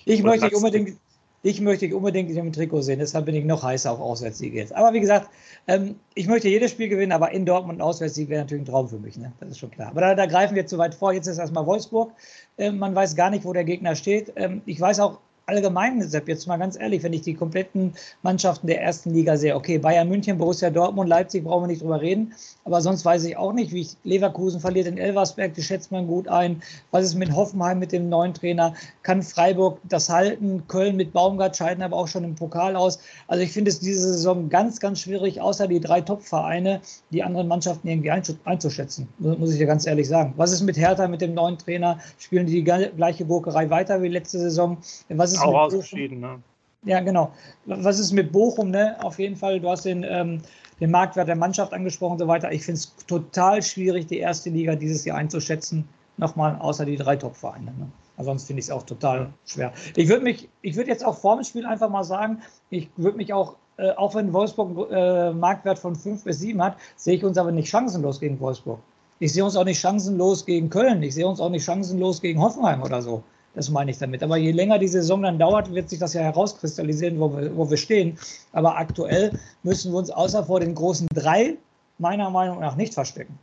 Ich 0.05 0.23
möchte 0.23 0.51
unbedingt, 0.51 0.99
ich 1.43 1.61
möchte 1.61 1.95
unbedingt 1.95 2.31
im 2.31 2.53
Trikot 2.53 2.83
sehen, 2.83 3.01
deshalb 3.01 3.27
bin 3.27 3.35
ich 3.35 3.45
noch 3.45 3.63
heißer 3.63 3.91
auf 3.91 4.01
Auswärtssiege 4.01 4.57
jetzt. 4.59 4.75
Aber 4.75 4.93
wie 4.93 5.01
gesagt, 5.01 5.29
ähm, 5.67 5.97
ich 6.15 6.29
möchte 6.29 6.49
jedes 6.49 6.71
Spiel 6.71 6.89
gewinnen, 6.89 7.13
aber 7.13 7.33
in 7.33 7.45
Dortmund 7.45 7.79
ein 7.79 7.83
Auswärtssieg 7.83 8.29
wäre 8.29 8.43
natürlich 8.43 8.63
ein 8.63 8.67
Traum 8.67 8.89
für 8.89 8.99
mich, 8.99 9.17
ne? 9.17 9.33
das 9.41 9.51
ist 9.51 9.59
schon 9.59 9.71
klar. 9.71 9.89
Aber 9.89 10.01
da, 10.01 10.15
da 10.15 10.27
greifen 10.27 10.55
wir 10.55 10.67
zu 10.67 10.79
weit 10.79 10.95
vor. 10.95 11.13
Jetzt 11.13 11.27
ist 11.27 11.39
erstmal 11.39 11.67
Wolfsburg. 11.67 12.13
Ähm, 12.59 12.79
man 12.79 12.95
weiß 12.95 13.17
gar 13.17 13.31
nicht, 13.31 13.45
wo 13.45 13.53
der 13.53 13.65
Gegner 13.65 13.97
steht. 13.97 14.33
Ähm, 14.37 14.63
ich 14.67 14.81
weiß 14.81 15.01
auch 15.01 15.19
allgemein, 15.47 16.03
Sepp, 16.03 16.29
jetzt 16.29 16.47
mal 16.47 16.57
ganz 16.57 16.79
ehrlich, 16.79 17.03
wenn 17.03 17.13
ich 17.13 17.23
die 17.23 17.35
kompletten 17.35 17.95
Mannschaften 18.23 18.67
der 18.67 18.81
ersten 18.81 19.11
Liga 19.11 19.37
sehe, 19.37 19.57
okay, 19.57 19.79
Bayern 19.79 20.09
München, 20.09 20.39
Borussia 20.39 20.71
Dortmund, 20.71 21.09
Leipzig, 21.09 21.45
brauchen 21.45 21.65
wir 21.65 21.69
nicht 21.69 21.83
drüber 21.83 22.01
reden, 22.01 22.33
aber 22.65 22.81
sonst 22.81 23.05
weiß 23.05 23.25
ich 23.25 23.37
auch 23.37 23.53
nicht, 23.53 23.73
wie 23.73 23.81
ich 23.81 23.97
Leverkusen 24.05 24.61
verliert 24.61 24.87
in 24.87 24.99
Elversberg, 24.99 25.55
die 25.55 25.63
schätzt 25.63 25.91
man 25.91 26.07
gut 26.07 26.29
ein. 26.29 26.63
Was 26.91 27.05
ist 27.05 27.15
mit 27.15 27.35
Hoffenheim, 27.35 27.79
mit 27.79 27.93
dem 27.93 28.09
neuen 28.09 28.35
Trainer? 28.35 28.75
Kann 29.03 29.23
Freiburg 29.23 29.79
das 29.89 30.09
halten? 30.09 30.63
Köln 30.69 30.97
mit 30.97 31.13
Baumgart 31.13 31.57
scheiden 31.57 31.83
aber 31.83 31.97
auch 31.97 32.09
schon 32.09 32.25
im 32.25 32.35
Pokal 32.35 32.77
aus. 32.77 33.01
Also 33.27 33.43
ich 33.43 33.53
finde 33.53 33.71
es 33.71 33.81
diese 33.81 34.13
Saison 34.13 34.49
ganz, 34.49 34.81
ganz 34.81 35.01
schwierig, 35.01 35.41
außer 35.41 35.67
die 35.67 35.81
drei 35.81 36.01
Top-Vereine, 36.01 36.81
die 37.11 37.23
anderen 37.23 37.49
Mannschaften 37.49 37.89
irgendwie 37.89 38.11
einzuschätzen, 38.11 39.09
muss 39.19 39.53
ich 39.53 39.59
dir 39.59 39.67
ganz 39.67 39.87
ehrlich 39.87 40.09
sagen. 40.09 40.35
Was 40.37 40.53
ist 40.53 40.63
mit 40.63 40.77
Hertha, 40.77 41.09
mit 41.09 41.21
dem 41.21 41.35
neuen 41.35 41.59
Trainer? 41.59 41.99
Spielen 42.19 42.47
die 42.47 42.53
die 42.53 42.65
gleiche 42.65 43.25
Gurkerei 43.25 43.69
weiter 43.71 44.03
wie 44.03 44.09
letzte 44.09 44.39
Saison? 44.39 44.79
Was 45.09 45.33
ist 45.33 45.42
auch 45.43 45.55
ausgeschieden, 45.55 46.21
ne? 46.21 46.43
Ja, 46.85 47.01
genau. 47.01 47.33
Was 47.67 48.01
ist 48.01 48.13
mit 48.13 48.33
Bochum, 48.33 48.71
ne? 48.71 48.97
Auf 49.03 49.19
jeden 49.19 49.37
Fall, 49.37 49.61
du 49.61 49.71
hast 49.71 49.85
den, 49.85 50.05
ähm, 50.09 50.43
den 50.81 50.91
Marktwert 50.91 51.29
der 51.29 51.37
Mannschaft 51.37 51.73
angesprochen 51.73 52.13
und 52.13 52.19
so 52.19 52.27
weiter. 52.27 52.51
Ich 52.51 52.65
finde 52.65 52.79
es 52.79 52.97
total 53.07 53.63
schwierig, 53.63 54.09
die 54.09 54.19
erste 54.19 54.51
Liga 54.51 54.75
dieses 54.75 55.05
Jahr 55.05 55.17
einzuschätzen. 55.17 55.89
Nochmal, 56.17 56.57
außer 56.59 56.85
die 56.85 56.97
drei 56.97 57.17
Top-Vereine. 57.17 57.67
Ne? 57.67 57.89
Ansonsten 58.17 58.49
finde 58.49 58.61
ich 58.61 58.67
es 58.67 58.71
auch 58.71 58.83
total 58.83 59.33
schwer. 59.47 59.73
Ich 59.97 60.09
würde 60.09 60.25
mich, 60.25 60.49
ich 60.61 60.77
würde 60.77 60.91
jetzt 60.91 61.05
auch 61.05 61.17
vor 61.17 61.37
dem 61.37 61.45
Spiel 61.45 61.67
einfach 61.67 61.89
mal 61.89 62.05
sagen, 62.05 62.43
ich 62.71 62.91
würde 62.97 63.17
mich 63.17 63.33
auch, 63.33 63.57
äh, 63.77 63.93
auch 63.93 64.15
wenn 64.15 64.33
Wolfsburg 64.33 64.91
äh, 64.91 65.33
Marktwert 65.33 65.79
von 65.79 65.95
fünf 65.95 66.25
bis 66.25 66.41
sieben 66.41 66.63
hat, 66.63 66.77
sehe 66.97 67.15
ich 67.15 67.25
uns 67.25 67.39
aber 67.39 67.53
nicht 67.53 67.69
chancenlos 67.69 68.21
gegen 68.21 68.39
Wolfsburg. 68.41 68.81
Ich 69.21 69.33
sehe 69.33 69.45
uns 69.45 69.57
auch 69.57 69.65
nicht 69.65 69.79
chancenlos 69.79 70.45
gegen 70.45 70.69
Köln. 70.69 71.03
Ich 71.03 71.15
sehe 71.15 71.27
uns 71.27 71.41
auch 71.41 71.49
nicht 71.49 71.65
chancenlos 71.65 72.21
gegen 72.21 72.41
Hoffenheim 72.41 72.83
oder 72.83 73.01
so. 73.01 73.23
Das 73.55 73.69
meine 73.69 73.91
ich 73.91 73.99
damit. 73.99 74.23
Aber 74.23 74.37
je 74.37 74.51
länger 74.51 74.79
die 74.79 74.89
Saison 74.89 75.23
dann 75.23 75.39
dauert, 75.39 75.73
wird 75.75 75.91
sich 75.91 75.99
das 75.99 76.15
ja 76.15 76.23
herauskristallisieren, 76.23 77.21
wo 77.21 77.37
wir, 77.37 77.55
wo 77.57 77.69
wir 77.69 77.77
stehen. 77.77 78.19
Aber 78.53 78.79
aktuell 78.79 79.39
müssen 79.63 79.93
wir 79.93 79.99
uns 79.99 80.11
außer 80.11 80.45
vor 80.45 80.61
den 80.61 80.75
großen 80.75 81.07
drei 81.15 81.59
meiner 81.99 82.31
Meinung 82.31 82.61
nach 82.61 82.77
nicht 82.77 82.95
verstecken. 82.95 83.39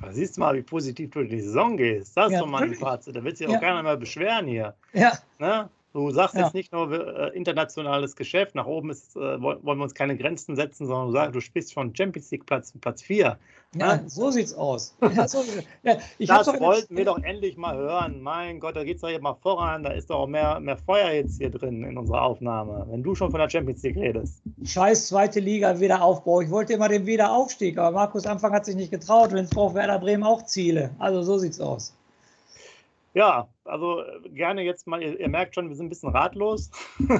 Da 0.00 0.12
siehst 0.12 0.36
du 0.36 0.40
mal, 0.40 0.56
wie 0.56 0.62
positiv 0.62 1.10
du 1.10 1.20
in 1.20 1.28
die 1.28 1.40
Saison 1.40 1.76
gehst. 1.76 2.16
Das 2.16 2.26
ist 2.26 2.32
ja, 2.32 2.40
doch 2.40 2.48
mal 2.48 2.64
ein 2.64 2.74
Fazit. 2.74 3.14
Da 3.14 3.22
wird 3.22 3.36
sich 3.36 3.46
auch 3.46 3.52
ja. 3.52 3.60
keiner 3.60 3.84
mehr 3.84 3.96
beschweren 3.96 4.46
hier. 4.48 4.74
Ja. 4.92 5.12
Ne? 5.38 5.70
Du 5.92 6.10
sagst 6.10 6.34
ja. 6.36 6.44
jetzt 6.44 6.54
nicht 6.54 6.72
nur 6.72 6.90
äh, 6.90 7.36
internationales 7.36 8.16
Geschäft, 8.16 8.54
nach 8.54 8.66
oben 8.66 8.90
ist, 8.90 9.14
äh, 9.14 9.40
wollen 9.40 9.62
wir 9.62 9.82
uns 9.82 9.94
keine 9.94 10.16
Grenzen 10.16 10.56
setzen, 10.56 10.86
sondern 10.86 11.08
du, 11.08 11.12
sagst, 11.12 11.34
du 11.34 11.40
spielst 11.40 11.74
von 11.74 11.94
Champions 11.94 12.30
League 12.30 12.46
Platz, 12.46 12.72
Platz 12.80 13.02
4. 13.02 13.36
Ja, 13.74 13.96
ne? 13.96 14.04
so 14.06 14.30
sieht's 14.30 14.54
aus. 14.54 14.94
Ja, 15.14 15.28
so, 15.28 15.42
ja, 15.82 15.98
das 16.18 16.60
wollten 16.60 16.96
wir 16.96 17.04
doch 17.04 17.22
endlich 17.22 17.56
mal 17.56 17.76
hören. 17.76 18.20
Mein 18.22 18.60
Gott, 18.60 18.76
da 18.76 18.84
geht's 18.84 19.02
doch 19.02 19.08
jetzt 19.08 19.22
mal 19.22 19.34
voran. 19.34 19.82
Da 19.82 19.90
ist 19.92 20.08
doch 20.08 20.20
auch 20.20 20.26
mehr, 20.26 20.60
mehr 20.60 20.76
Feuer 20.76 21.10
jetzt 21.10 21.38
hier 21.38 21.50
drin 21.50 21.84
in 21.84 21.98
unserer 21.98 22.22
Aufnahme, 22.22 22.86
wenn 22.90 23.02
du 23.02 23.14
schon 23.14 23.30
von 23.30 23.40
der 23.40 23.50
Champions 23.50 23.82
League 23.82 23.96
redest. 23.96 24.42
Scheiß 24.64 25.08
zweite 25.08 25.40
Liga, 25.40 25.78
Wiederaufbau. 25.78 26.40
Ich 26.40 26.50
wollte 26.50 26.72
immer 26.74 26.88
den 26.88 27.06
Wiederaufstieg, 27.06 27.78
aber 27.78 27.90
Markus 27.92 28.26
Anfang 28.26 28.52
hat 28.52 28.64
sich 28.64 28.76
nicht 28.76 28.90
getraut. 28.90 29.32
Wenn 29.32 29.44
es 29.44 29.50
braucht 29.50 29.74
Werder 29.74 29.98
Bremen 29.98 30.22
auch 30.22 30.44
Ziele. 30.44 30.90
Also 30.98 31.22
so 31.22 31.38
sieht's 31.38 31.60
aus. 31.60 31.94
Ja, 33.14 33.48
also 33.64 34.00
äh, 34.00 34.28
gerne 34.30 34.62
jetzt 34.62 34.86
mal, 34.86 35.02
ihr, 35.02 35.18
ihr 35.18 35.28
merkt 35.28 35.54
schon, 35.54 35.68
wir 35.68 35.76
sind 35.76 35.86
ein 35.86 35.90
bisschen 35.90 36.10
ratlos. 36.10 36.70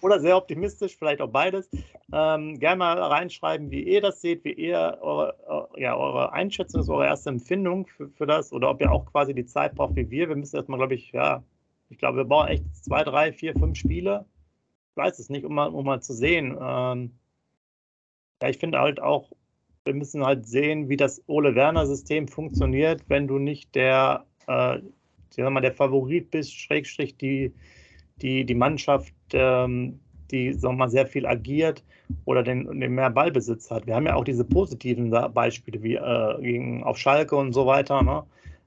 Oder 0.00 0.20
sehr 0.20 0.36
optimistisch, 0.36 0.96
vielleicht 0.96 1.20
auch 1.20 1.30
beides. 1.30 1.68
Ähm, 2.12 2.58
gerne 2.60 2.78
mal 2.78 3.02
reinschreiben, 3.02 3.70
wie 3.72 3.82
ihr 3.82 4.00
das 4.00 4.20
seht, 4.20 4.44
wie 4.44 4.52
ihr 4.52 4.98
eure, 5.00 5.68
ja, 5.76 5.96
eure 5.96 6.32
Einschätzung 6.32 6.80
ist, 6.80 6.88
eure 6.88 7.06
erste 7.06 7.30
Empfindung 7.30 7.86
für, 7.86 8.08
für 8.10 8.26
das 8.26 8.52
oder 8.52 8.70
ob 8.70 8.80
ihr 8.80 8.92
auch 8.92 9.06
quasi 9.06 9.34
die 9.34 9.46
Zeit 9.46 9.74
braucht 9.74 9.96
wie 9.96 10.08
wir. 10.08 10.28
Wir 10.28 10.36
müssen 10.36 10.54
erstmal, 10.54 10.78
glaube 10.78 10.94
ich, 10.94 11.10
ja, 11.10 11.42
ich 11.90 11.98
glaube, 11.98 12.18
wir 12.18 12.24
brauchen 12.24 12.48
echt 12.48 12.64
zwei, 12.84 13.02
drei, 13.02 13.32
vier, 13.32 13.54
fünf 13.54 13.76
Spiele. 13.76 14.24
Ich 14.92 14.96
weiß 14.96 15.18
es 15.18 15.30
nicht, 15.30 15.44
um 15.44 15.54
mal, 15.54 15.68
um 15.68 15.84
mal 15.84 16.00
zu 16.00 16.14
sehen. 16.14 16.56
Ähm, 16.60 17.18
ja, 18.40 18.48
ich 18.48 18.58
finde 18.58 18.78
halt 18.78 19.00
auch, 19.00 19.32
wir 19.84 19.94
müssen 19.94 20.24
halt 20.24 20.46
sehen, 20.46 20.88
wie 20.88 20.96
das 20.96 21.22
Ole-Werner-System 21.26 22.28
funktioniert, 22.28 23.02
wenn 23.08 23.26
du 23.26 23.38
nicht 23.38 23.74
der 23.74 24.26
äh, 24.48 25.50
mal, 25.50 25.60
der 25.60 25.72
Favorit 25.72 26.30
bist, 26.30 26.54
Schrägstrich 26.54 27.16
die, 27.16 27.52
die, 28.22 28.44
die 28.44 28.54
Mannschaft, 28.54 29.14
ähm, 29.32 30.00
die 30.30 30.60
wir 30.60 30.72
mal, 30.72 30.90
sehr 30.90 31.06
viel 31.06 31.26
agiert 31.26 31.84
oder 32.24 32.42
den, 32.42 32.80
den 32.80 32.92
mehr 32.92 33.10
Ballbesitz 33.10 33.70
hat. 33.70 33.86
Wir 33.86 33.94
haben 33.94 34.06
ja 34.06 34.14
auch 34.14 34.24
diese 34.24 34.44
positiven 34.44 35.10
Beispiele 35.32 35.82
wie 35.82 35.94
äh, 35.94 36.40
gegen, 36.40 36.82
auf 36.84 36.98
Schalke 36.98 37.36
und 37.36 37.52
so 37.52 37.66
weiter, 37.66 38.02
ne? 38.02 38.24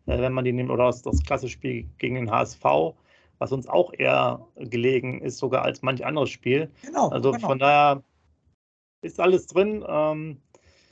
äh, 0.07 0.19
wenn 0.19 0.33
man 0.33 0.45
die 0.45 0.53
nimmt, 0.53 0.69
oder 0.69 0.85
das, 0.85 1.01
das 1.01 1.23
klasse 1.23 1.49
Spiel 1.49 1.85
gegen 1.97 2.15
den 2.15 2.31
HSV, 2.31 2.63
was 3.39 3.51
uns 3.51 3.67
auch 3.67 3.91
eher 3.93 4.45
gelegen 4.55 5.21
ist, 5.21 5.37
sogar 5.37 5.63
als 5.63 5.81
manch 5.81 6.05
anderes 6.05 6.29
Spiel. 6.29 6.69
Genau, 6.83 7.09
also 7.09 7.31
genau. 7.31 7.47
von 7.47 7.59
daher 7.59 8.03
ist 9.01 9.19
alles 9.19 9.47
drin. 9.47 9.83
Ähm, 9.87 10.37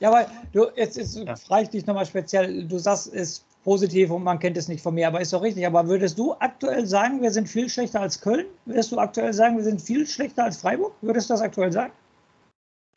ja, 0.00 0.08
aber 0.08 0.26
du, 0.52 0.66
jetzt, 0.76 0.96
jetzt 0.96 1.16
ja. 1.16 1.36
frage 1.36 1.64
ich 1.64 1.68
dich 1.70 1.86
nochmal 1.86 2.06
speziell, 2.06 2.66
du 2.66 2.78
sagst, 2.78 3.12
es 3.14 3.46
positiv 3.70 4.10
und 4.10 4.24
man 4.24 4.40
kennt 4.40 4.56
es 4.56 4.66
nicht 4.66 4.82
von 4.82 4.94
mir, 4.94 5.06
aber 5.06 5.20
ist 5.20 5.32
doch 5.32 5.42
richtig. 5.42 5.64
Aber 5.64 5.86
würdest 5.86 6.18
du 6.18 6.34
aktuell 6.40 6.86
sagen, 6.86 7.22
wir 7.22 7.30
sind 7.30 7.48
viel 7.48 7.68
schlechter 7.68 8.00
als 8.00 8.20
Köln? 8.20 8.46
Würdest 8.64 8.90
du 8.90 8.98
aktuell 8.98 9.32
sagen, 9.32 9.56
wir 9.58 9.62
sind 9.62 9.80
viel 9.80 10.08
schlechter 10.08 10.42
als 10.42 10.60
Freiburg? 10.60 10.92
Würdest 11.02 11.30
du 11.30 11.34
das 11.34 11.40
aktuell 11.40 11.70
sagen? 11.70 11.92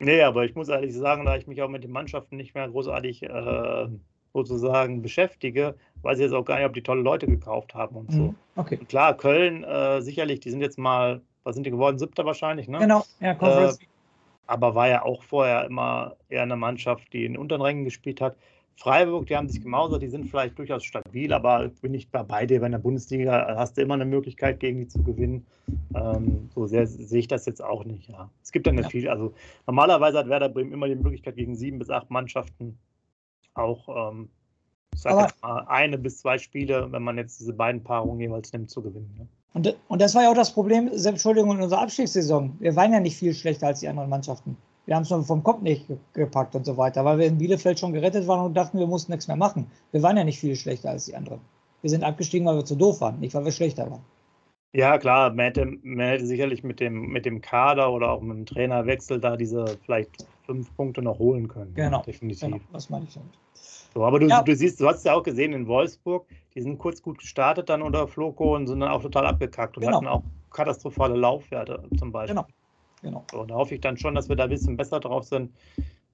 Nee, 0.00 0.20
aber 0.22 0.44
ich 0.44 0.56
muss 0.56 0.68
ehrlich 0.68 0.92
sagen, 0.92 1.26
da 1.26 1.36
ich 1.36 1.46
mich 1.46 1.62
auch 1.62 1.68
mit 1.68 1.84
den 1.84 1.92
Mannschaften 1.92 2.36
nicht 2.36 2.56
mehr 2.56 2.68
großartig 2.68 3.22
äh, 3.22 3.86
sozusagen 4.32 5.00
beschäftige, 5.00 5.76
weiß 6.02 6.18
ich 6.18 6.24
jetzt 6.24 6.34
auch 6.34 6.44
gar 6.44 6.56
nicht, 6.56 6.66
ob 6.66 6.74
die 6.74 6.82
tolle 6.82 7.02
Leute 7.02 7.28
gekauft 7.28 7.72
haben 7.74 7.94
und 7.94 8.10
so. 8.10 8.22
Mhm, 8.22 8.34
okay. 8.56 8.78
Und 8.80 8.88
klar, 8.88 9.16
Köln, 9.16 9.62
äh, 9.62 10.02
sicherlich, 10.02 10.40
die 10.40 10.50
sind 10.50 10.60
jetzt 10.60 10.76
mal, 10.76 11.20
was 11.44 11.54
sind 11.54 11.66
die 11.66 11.70
geworden? 11.70 12.00
Siebter 12.00 12.26
wahrscheinlich, 12.26 12.66
ne? 12.66 12.78
Genau, 12.78 13.04
ja, 13.20 13.34
Conference. 13.34 13.78
Äh, 13.80 13.86
aber 14.48 14.74
war 14.74 14.88
ja 14.88 15.04
auch 15.04 15.22
vorher 15.22 15.66
immer 15.66 16.16
eher 16.28 16.42
eine 16.42 16.56
Mannschaft, 16.56 17.12
die 17.12 17.26
in 17.26 17.38
unteren 17.38 17.62
Rängen 17.62 17.84
gespielt 17.84 18.20
hat. 18.20 18.36
Freiburg, 18.76 19.26
die 19.26 19.36
haben 19.36 19.48
sich 19.48 19.62
gemausert, 19.62 20.02
die 20.02 20.08
sind 20.08 20.28
vielleicht 20.28 20.58
durchaus 20.58 20.84
stabil, 20.84 21.32
aber 21.32 21.68
bin 21.80 21.94
ich 21.94 22.10
bei 22.10 22.46
dir, 22.46 22.60
bei 22.60 22.68
der 22.68 22.78
Bundesliga 22.78 23.54
hast 23.56 23.76
du 23.76 23.82
immer 23.82 23.94
eine 23.94 24.04
Möglichkeit, 24.04 24.60
gegen 24.60 24.80
die 24.80 24.88
zu 24.88 25.02
gewinnen. 25.02 25.46
Ähm, 25.94 26.50
so 26.54 26.66
sehr 26.66 26.86
sehe 26.86 27.20
ich 27.20 27.28
das 27.28 27.46
jetzt 27.46 27.62
auch 27.62 27.84
nicht. 27.84 28.08
Ja. 28.08 28.28
Es 28.42 28.50
gibt 28.50 28.66
dann 28.66 28.76
ja. 28.76 28.88
viel, 28.88 29.08
also 29.08 29.32
normalerweise 29.66 30.18
hat 30.18 30.28
Werder 30.28 30.48
Bremen 30.48 30.72
immer 30.72 30.88
die 30.88 30.96
Möglichkeit, 30.96 31.36
gegen 31.36 31.54
sieben 31.54 31.78
bis 31.78 31.90
acht 31.90 32.10
Mannschaften 32.10 32.78
auch, 33.54 34.10
ähm, 34.10 34.28
mal, 35.04 35.30
eine 35.42 35.98
bis 35.98 36.18
zwei 36.18 36.38
Spiele, 36.38 36.90
wenn 36.90 37.02
man 37.02 37.16
jetzt 37.16 37.40
diese 37.40 37.52
beiden 37.52 37.82
Paarungen 37.82 38.20
jeweils 38.20 38.52
nimmt, 38.52 38.70
zu 38.70 38.82
gewinnen. 38.82 39.14
Ja. 39.18 39.26
Und, 39.54 39.76
und 39.86 40.02
das 40.02 40.16
war 40.16 40.24
ja 40.24 40.30
auch 40.30 40.34
das 40.34 40.52
Problem, 40.52 40.88
Entschuldigung, 40.88 41.52
in 41.52 41.62
unserer 41.62 41.82
Abstiegssaison. 41.82 42.56
Wir 42.58 42.74
waren 42.74 42.92
ja 42.92 42.98
nicht 42.98 43.16
viel 43.16 43.32
schlechter 43.34 43.68
als 43.68 43.80
die 43.80 43.88
anderen 43.88 44.10
Mannschaften. 44.10 44.56
Wir 44.86 44.96
haben 44.96 45.02
es 45.02 45.26
vom 45.26 45.42
Kopf 45.42 45.62
nicht 45.62 45.86
gepackt 46.12 46.54
und 46.54 46.66
so 46.66 46.76
weiter, 46.76 47.04
weil 47.04 47.18
wir 47.18 47.26
in 47.26 47.38
Bielefeld 47.38 47.78
schon 47.78 47.92
gerettet 47.92 48.26
waren 48.26 48.44
und 48.44 48.54
dachten, 48.54 48.78
wir 48.78 48.86
mussten 48.86 49.12
nichts 49.12 49.28
mehr 49.28 49.36
machen. 49.36 49.66
Wir 49.92 50.02
waren 50.02 50.16
ja 50.16 50.24
nicht 50.24 50.38
viel 50.38 50.56
schlechter 50.56 50.90
als 50.90 51.06
die 51.06 51.16
anderen. 51.16 51.40
Wir 51.80 51.90
sind 51.90 52.04
abgestiegen, 52.04 52.46
weil 52.46 52.56
wir 52.56 52.64
zu 52.64 52.76
doof 52.76 53.00
waren, 53.00 53.20
nicht 53.20 53.34
weil 53.34 53.44
wir 53.44 53.52
schlechter 53.52 53.90
waren. 53.90 54.04
Ja, 54.74 54.98
klar, 54.98 55.30
man 55.30 55.46
hätte, 55.46 55.66
man 55.82 56.06
hätte 56.06 56.26
sicherlich 56.26 56.64
mit 56.64 56.80
dem, 56.80 57.08
mit 57.12 57.24
dem 57.24 57.40
Kader 57.40 57.92
oder 57.92 58.10
auch 58.10 58.20
mit 58.20 58.36
dem 58.36 58.46
Trainerwechsel 58.46 59.20
da 59.20 59.36
diese 59.36 59.78
vielleicht 59.84 60.26
fünf 60.44 60.74
Punkte 60.76 61.00
noch 61.00 61.18
holen 61.18 61.46
können. 61.46 61.72
Genau, 61.74 62.02
definitiv. 62.02 62.40
Genau, 62.40 62.60
was 62.72 62.90
meine 62.90 63.04
ich 63.04 63.14
damit. 63.14 63.30
So, 63.94 64.04
aber 64.04 64.18
du, 64.18 64.26
ja. 64.26 64.42
du 64.42 64.56
siehst, 64.56 64.80
du 64.80 64.88
hast 64.88 65.04
ja 65.04 65.14
auch 65.14 65.22
gesehen 65.22 65.52
in 65.52 65.68
Wolfsburg, 65.68 66.26
die 66.56 66.60
sind 66.60 66.78
kurz 66.78 67.00
gut 67.00 67.18
gestartet 67.18 67.68
dann 67.68 67.82
unter 67.82 68.08
Floko 68.08 68.56
und 68.56 68.66
sind 68.66 68.80
dann 68.80 68.90
auch 68.90 69.00
total 69.00 69.26
abgekackt 69.26 69.76
und 69.76 69.84
genau. 69.84 69.98
hatten 69.98 70.08
auch 70.08 70.22
katastrophale 70.50 71.14
Laufwerte 71.14 71.84
zum 71.96 72.10
Beispiel. 72.10 72.34
Genau. 72.34 72.48
Genau. 73.04 73.24
So, 73.30 73.44
da 73.44 73.54
hoffe 73.54 73.74
ich 73.74 73.80
dann 73.80 73.96
schon, 73.96 74.16
dass 74.16 74.28
wir 74.28 74.34
da 74.34 74.44
ein 74.44 74.50
bisschen 74.50 74.76
besser 74.76 74.98
drauf 74.98 75.24
sind. 75.24 75.52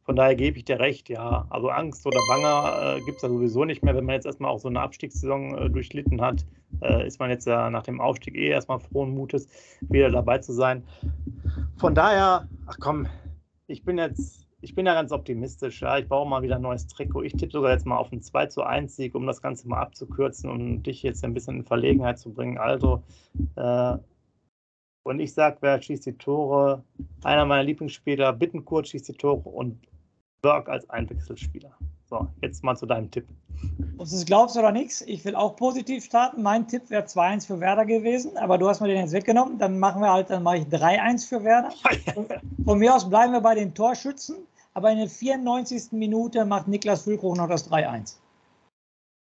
Von 0.03 0.16
daher 0.16 0.35
gebe 0.35 0.59
ich 0.59 0.64
dir 0.64 0.79
recht, 0.79 1.09
ja. 1.09 1.46
Also 1.50 1.70
Angst 1.70 2.07
oder 2.07 2.18
Banger 2.29 2.96
äh, 2.96 3.00
gibt 3.05 3.16
es 3.16 3.22
ja 3.22 3.29
sowieso 3.29 3.64
nicht 3.64 3.83
mehr. 3.83 3.94
Wenn 3.94 4.05
man 4.05 4.16
jetzt 4.16 4.26
erstmal 4.26 4.50
auch 4.50 4.59
so 4.59 4.68
eine 4.68 4.81
Abstiegssaison 4.81 5.57
äh, 5.57 5.70
durchlitten 5.70 6.20
hat, 6.20 6.44
äh, 6.83 7.07
ist 7.07 7.20
man 7.20 7.31
jetzt 7.31 7.46
ja 7.46 7.70
nach 7.70 7.85
dem 7.85 8.00
Aufstieg 8.00 8.35
eh 8.35 8.48
erstmal 8.48 8.81
frohen 8.81 9.14
Mutes, 9.14 9.48
wieder 9.81 10.11
dabei 10.11 10.38
zu 10.38 10.53
sein. 10.53 10.85
Von 11.76 11.94
daher, 11.94 12.48
ach 12.66 12.76
komm, 12.81 13.07
ich 13.66 13.85
bin 13.85 13.98
jetzt 13.98 14.40
ich 14.62 14.74
bin 14.74 14.87
ja 14.87 14.94
ganz 14.94 15.12
optimistisch. 15.12 15.81
Ja. 15.81 15.98
Ich 15.98 16.09
baue 16.09 16.29
mal 16.29 16.42
wieder 16.42 16.57
ein 16.57 16.62
neues 16.62 16.87
Trikot. 16.87 17.22
Ich 17.22 17.33
tippe 17.33 17.53
sogar 17.53 17.72
jetzt 17.72 17.87
mal 17.87 17.96
auf 17.96 18.12
einen 18.12 18.22
2 18.22 18.46
zu 18.46 18.62
1 18.62 18.94
Sieg, 18.94 19.14
um 19.14 19.26
das 19.26 19.40
Ganze 19.40 19.68
mal 19.68 19.81
abzukürzen 19.81 20.50
und 20.50 20.83
dich 20.83 21.03
jetzt 21.03 21.24
ein 21.24 21.35
bisschen 21.35 21.59
in 21.59 21.64
Verlegenheit 21.64 22.18
zu 22.18 22.33
bringen. 22.33 22.59
Also, 22.59 23.03
äh, 23.57 23.96
und 25.04 25.20
ich 25.20 25.32
sage, 25.32 25.58
wer 25.60 25.80
schießt 25.80 26.06
die 26.06 26.12
Tore? 26.12 26.82
Einer 27.24 27.44
meiner 27.44 27.64
Lieblingsspieler, 27.64 28.32
Bittenkurt 28.32 28.88
schießt 28.88 29.08
die 29.08 29.14
Tore 29.14 29.48
und 29.48 29.78
Berg 30.42 30.68
als 30.68 30.88
Einwechselspieler. 30.90 31.72
So, 32.08 32.26
jetzt 32.42 32.64
mal 32.64 32.76
zu 32.76 32.86
deinem 32.86 33.10
Tipp. 33.10 33.26
Ob 33.98 34.08
du 34.08 34.14
es 34.14 34.24
glaubst 34.24 34.56
oder 34.56 34.72
nichts, 34.72 35.02
ich 35.02 35.24
will 35.24 35.34
auch 35.34 35.56
positiv 35.56 36.04
starten. 36.04 36.42
Mein 36.42 36.66
Tipp 36.66 36.88
wäre 36.88 37.04
2-1 37.04 37.46
für 37.46 37.60
Werder 37.60 37.84
gewesen, 37.84 38.36
aber 38.36 38.58
du 38.58 38.68
hast 38.68 38.80
mir 38.80 38.88
den 38.88 38.96
jetzt 38.96 39.12
weggenommen. 39.12 39.58
Dann 39.58 39.78
machen 39.78 40.00
wir 40.00 40.12
halt, 40.12 40.30
dann 40.30 40.42
mache 40.42 40.58
ich 40.58 40.64
3-1 40.64 41.28
für 41.28 41.44
Werder. 41.44 41.70
Von 42.64 42.78
mir 42.78 42.94
aus 42.94 43.08
bleiben 43.08 43.32
wir 43.32 43.40
bei 43.40 43.54
den 43.54 43.74
Torschützen 43.74 44.36
aber 44.74 44.92
in 44.92 44.98
der 44.98 45.08
94. 45.08 45.92
Minute 45.92 46.44
macht 46.44 46.68
Niklas 46.68 47.02
Füllkrug 47.02 47.36
noch 47.36 47.48
das 47.48 47.70
3-1. 47.70 48.16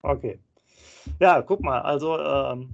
Okay. 0.03 0.39
Ja, 1.21 1.43
guck 1.43 1.61
mal, 1.61 1.81
also 1.81 2.19
ähm, 2.19 2.69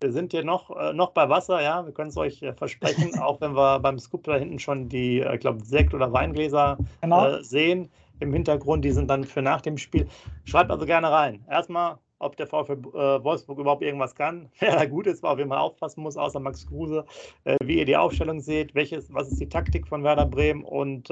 wir 0.00 0.12
sind 0.12 0.32
hier 0.32 0.44
noch, 0.44 0.70
äh, 0.76 0.92
noch 0.92 1.10
bei 1.10 1.28
Wasser, 1.28 1.62
ja, 1.62 1.84
wir 1.84 1.92
können 1.92 2.10
es 2.10 2.16
euch 2.16 2.42
äh, 2.42 2.52
versprechen, 2.52 3.18
auch 3.20 3.40
wenn 3.40 3.54
wir 3.54 3.80
beim 3.80 3.98
Scoop 3.98 4.24
da 4.24 4.36
hinten 4.36 4.58
schon 4.58 4.88
die, 4.88 5.20
ich 5.20 5.26
äh, 5.26 5.38
glaube, 5.38 5.64
Sekt- 5.64 5.94
oder 5.94 6.12
Weingläser 6.12 6.78
genau. 7.00 7.26
Äh, 7.26 7.44
sehen 7.44 7.90
im 8.20 8.32
Hintergrund, 8.32 8.84
die 8.84 8.92
sind 8.92 9.08
dann 9.08 9.24
für 9.24 9.42
nach 9.42 9.60
dem 9.60 9.78
Spiel. 9.78 10.06
Schreibt 10.44 10.70
also 10.70 10.84
gerne 10.84 11.10
rein. 11.10 11.44
Erstmal 11.48 11.98
ob 12.22 12.36
der 12.36 12.46
VfL 12.46 12.72
äh, 12.72 13.24
Wolfsburg 13.24 13.58
überhaupt 13.58 13.82
irgendwas 13.82 14.14
kann. 14.14 14.50
Wer 14.58 14.76
da 14.76 14.84
gut 14.84 15.06
ist, 15.06 15.24
auf 15.24 15.38
jeden 15.38 15.48
Fall 15.48 15.58
aufpassen 15.58 16.02
muss, 16.02 16.18
außer 16.18 16.38
Max 16.38 16.66
Kruse, 16.66 17.06
äh, 17.44 17.56
wie 17.64 17.78
ihr 17.78 17.86
die 17.86 17.96
Aufstellung 17.96 18.40
seht, 18.40 18.74
welches, 18.74 19.10
was 19.14 19.28
ist 19.28 19.40
die 19.40 19.48
Taktik 19.48 19.88
von 19.88 20.04
Werder 20.04 20.26
Bremen 20.26 20.62
und 20.62 21.08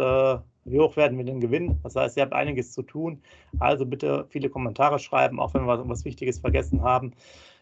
wie 0.70 0.78
hoch 0.78 0.96
werden 0.96 1.16
wir 1.16 1.24
denn 1.24 1.40
gewinnen? 1.40 1.80
Das 1.82 1.96
heißt, 1.96 2.18
ihr 2.18 2.22
habt 2.22 2.34
einiges 2.34 2.72
zu 2.72 2.82
tun. 2.82 3.22
Also 3.58 3.86
bitte 3.86 4.26
viele 4.28 4.50
Kommentare 4.50 4.98
schreiben, 4.98 5.40
auch 5.40 5.54
wenn 5.54 5.64
wir 5.64 5.88
was 5.88 6.04
Wichtiges 6.04 6.38
vergessen 6.40 6.82
haben. 6.82 7.14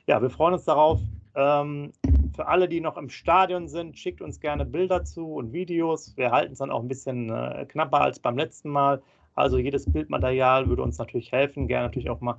Ja, 0.09 0.23
wir 0.23 0.31
freuen 0.31 0.55
uns 0.55 0.64
darauf. 0.64 1.01
Ähm, 1.35 1.92
für 2.37 2.47
alle, 2.47 2.69
die 2.69 2.81
noch 2.81 2.97
im 2.97 3.11
Stadion 3.11 3.66
sind, 3.66 3.99
schickt 3.99 4.21
uns 4.21 4.38
gerne 4.38 4.64
Bilder 4.64 5.05
zu 5.05 5.35
und 5.35 5.53
Videos. 5.53 6.16
Wir 6.16 6.31
halten 6.31 6.53
es 6.53 6.59
dann 6.59 6.71
auch 6.71 6.81
ein 6.81 6.87
bisschen 6.87 7.29
äh, 7.29 7.66
knapper 7.69 8.03
als 8.03 8.21
beim 8.21 8.38
letzten 8.38 8.71
Mal. 8.71 9.03
Also 9.35 9.59
jedes 9.59 9.92
Bildmaterial 9.92 10.69
würde 10.69 10.83
uns 10.83 10.99
natürlich 10.99 11.33
helfen. 11.33 11.66
Gerne 11.66 11.87
natürlich 11.87 12.09
auch 12.09 12.21
mal 12.21 12.38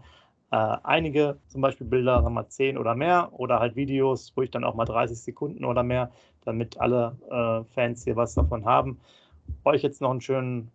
äh, 0.51 0.77
einige, 0.83 1.39
zum 1.49 1.59
Beispiel 1.59 1.85
Bilder, 1.85 2.21
sagen 2.23 2.35
wir 2.35 2.47
10 2.47 2.77
oder 2.77 2.95
mehr, 2.95 3.31
oder 3.33 3.59
halt 3.59 3.75
Videos, 3.75 4.31
wo 4.35 4.43
ich 4.43 4.51
dann 4.51 4.63
auch 4.63 4.75
mal 4.75 4.85
30 4.85 5.19
Sekunden 5.19 5.65
oder 5.65 5.83
mehr, 5.83 6.09
damit 6.45 6.79
alle 6.79 7.17
äh, 7.29 7.73
Fans 7.73 8.05
hier 8.05 8.15
was 8.15 8.33
davon 8.33 8.63
haben. 8.63 8.97
Euch 9.65 9.83
jetzt 9.83 9.99
noch 9.99 10.11
einen 10.11 10.21
schönen, 10.21 10.71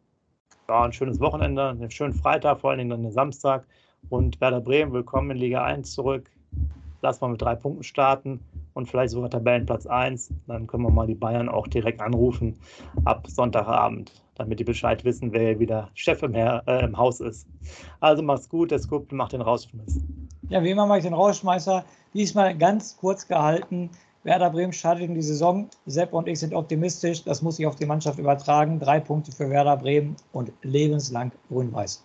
ja, 0.68 0.82
ein 0.82 0.92
schönes 0.92 1.20
Wochenende, 1.20 1.70
einen 1.70 1.90
schönen 1.90 2.12
Freitag, 2.12 2.60
vor 2.60 2.68
allen 2.68 2.80
Dingen 2.80 2.90
dann 2.90 3.02
den 3.02 3.12
Samstag. 3.12 3.66
Und 4.10 4.38
Werder 4.42 4.60
Bremen, 4.60 4.92
willkommen 4.92 5.30
in 5.30 5.38
Liga 5.38 5.64
1 5.64 5.94
zurück. 5.94 6.30
Lass 7.02 7.20
mal 7.20 7.28
mit 7.28 7.42
drei 7.42 7.54
Punkten 7.54 7.82
starten 7.82 8.40
und 8.74 8.88
vielleicht 8.88 9.10
sogar 9.10 9.28
Tabellenplatz 9.28 9.86
1. 9.86 10.32
Dann 10.46 10.66
können 10.66 10.84
wir 10.84 10.90
mal 10.90 11.06
die 11.06 11.14
Bayern 11.14 11.48
auch 11.48 11.66
direkt 11.66 12.00
anrufen 12.00 12.56
ab 13.04 13.26
Sonntagabend 13.28 14.12
damit 14.42 14.58
die 14.58 14.64
Bescheid 14.64 15.04
wissen, 15.04 15.32
wer 15.32 15.58
wieder 15.58 15.90
Chef 15.94 16.22
im, 16.22 16.34
Her 16.34 16.62
äh, 16.66 16.84
im 16.84 16.96
Haus 16.96 17.20
ist. 17.20 17.46
Also 18.00 18.22
mach's 18.22 18.48
gut, 18.48 18.70
der 18.70 18.78
Scoop 18.78 19.10
macht 19.12 19.32
den 19.32 19.40
Rausschmiss. 19.40 20.00
Ja, 20.48 20.62
wie 20.62 20.70
immer 20.70 20.86
mache 20.86 20.98
ich 20.98 21.04
den 21.04 21.14
Rausschmeißer. 21.14 21.84
Diesmal 22.14 22.56
ganz 22.56 22.96
kurz 22.96 23.26
gehalten. 23.26 23.90
Werder 24.24 24.50
Bremen 24.50 24.72
startet 24.72 25.04
in 25.04 25.14
die 25.14 25.22
Saison. 25.22 25.68
Sepp 25.86 26.12
und 26.12 26.28
ich 26.28 26.38
sind 26.38 26.54
optimistisch. 26.54 27.24
Das 27.24 27.42
muss 27.42 27.56
sich 27.56 27.66
auf 27.66 27.76
die 27.76 27.86
Mannschaft 27.86 28.18
übertragen. 28.18 28.78
Drei 28.78 29.00
Punkte 29.00 29.32
für 29.32 29.50
Werder 29.50 29.76
Bremen 29.76 30.16
und 30.32 30.52
lebenslang 30.62 31.32
grün-weiß. 31.48 32.04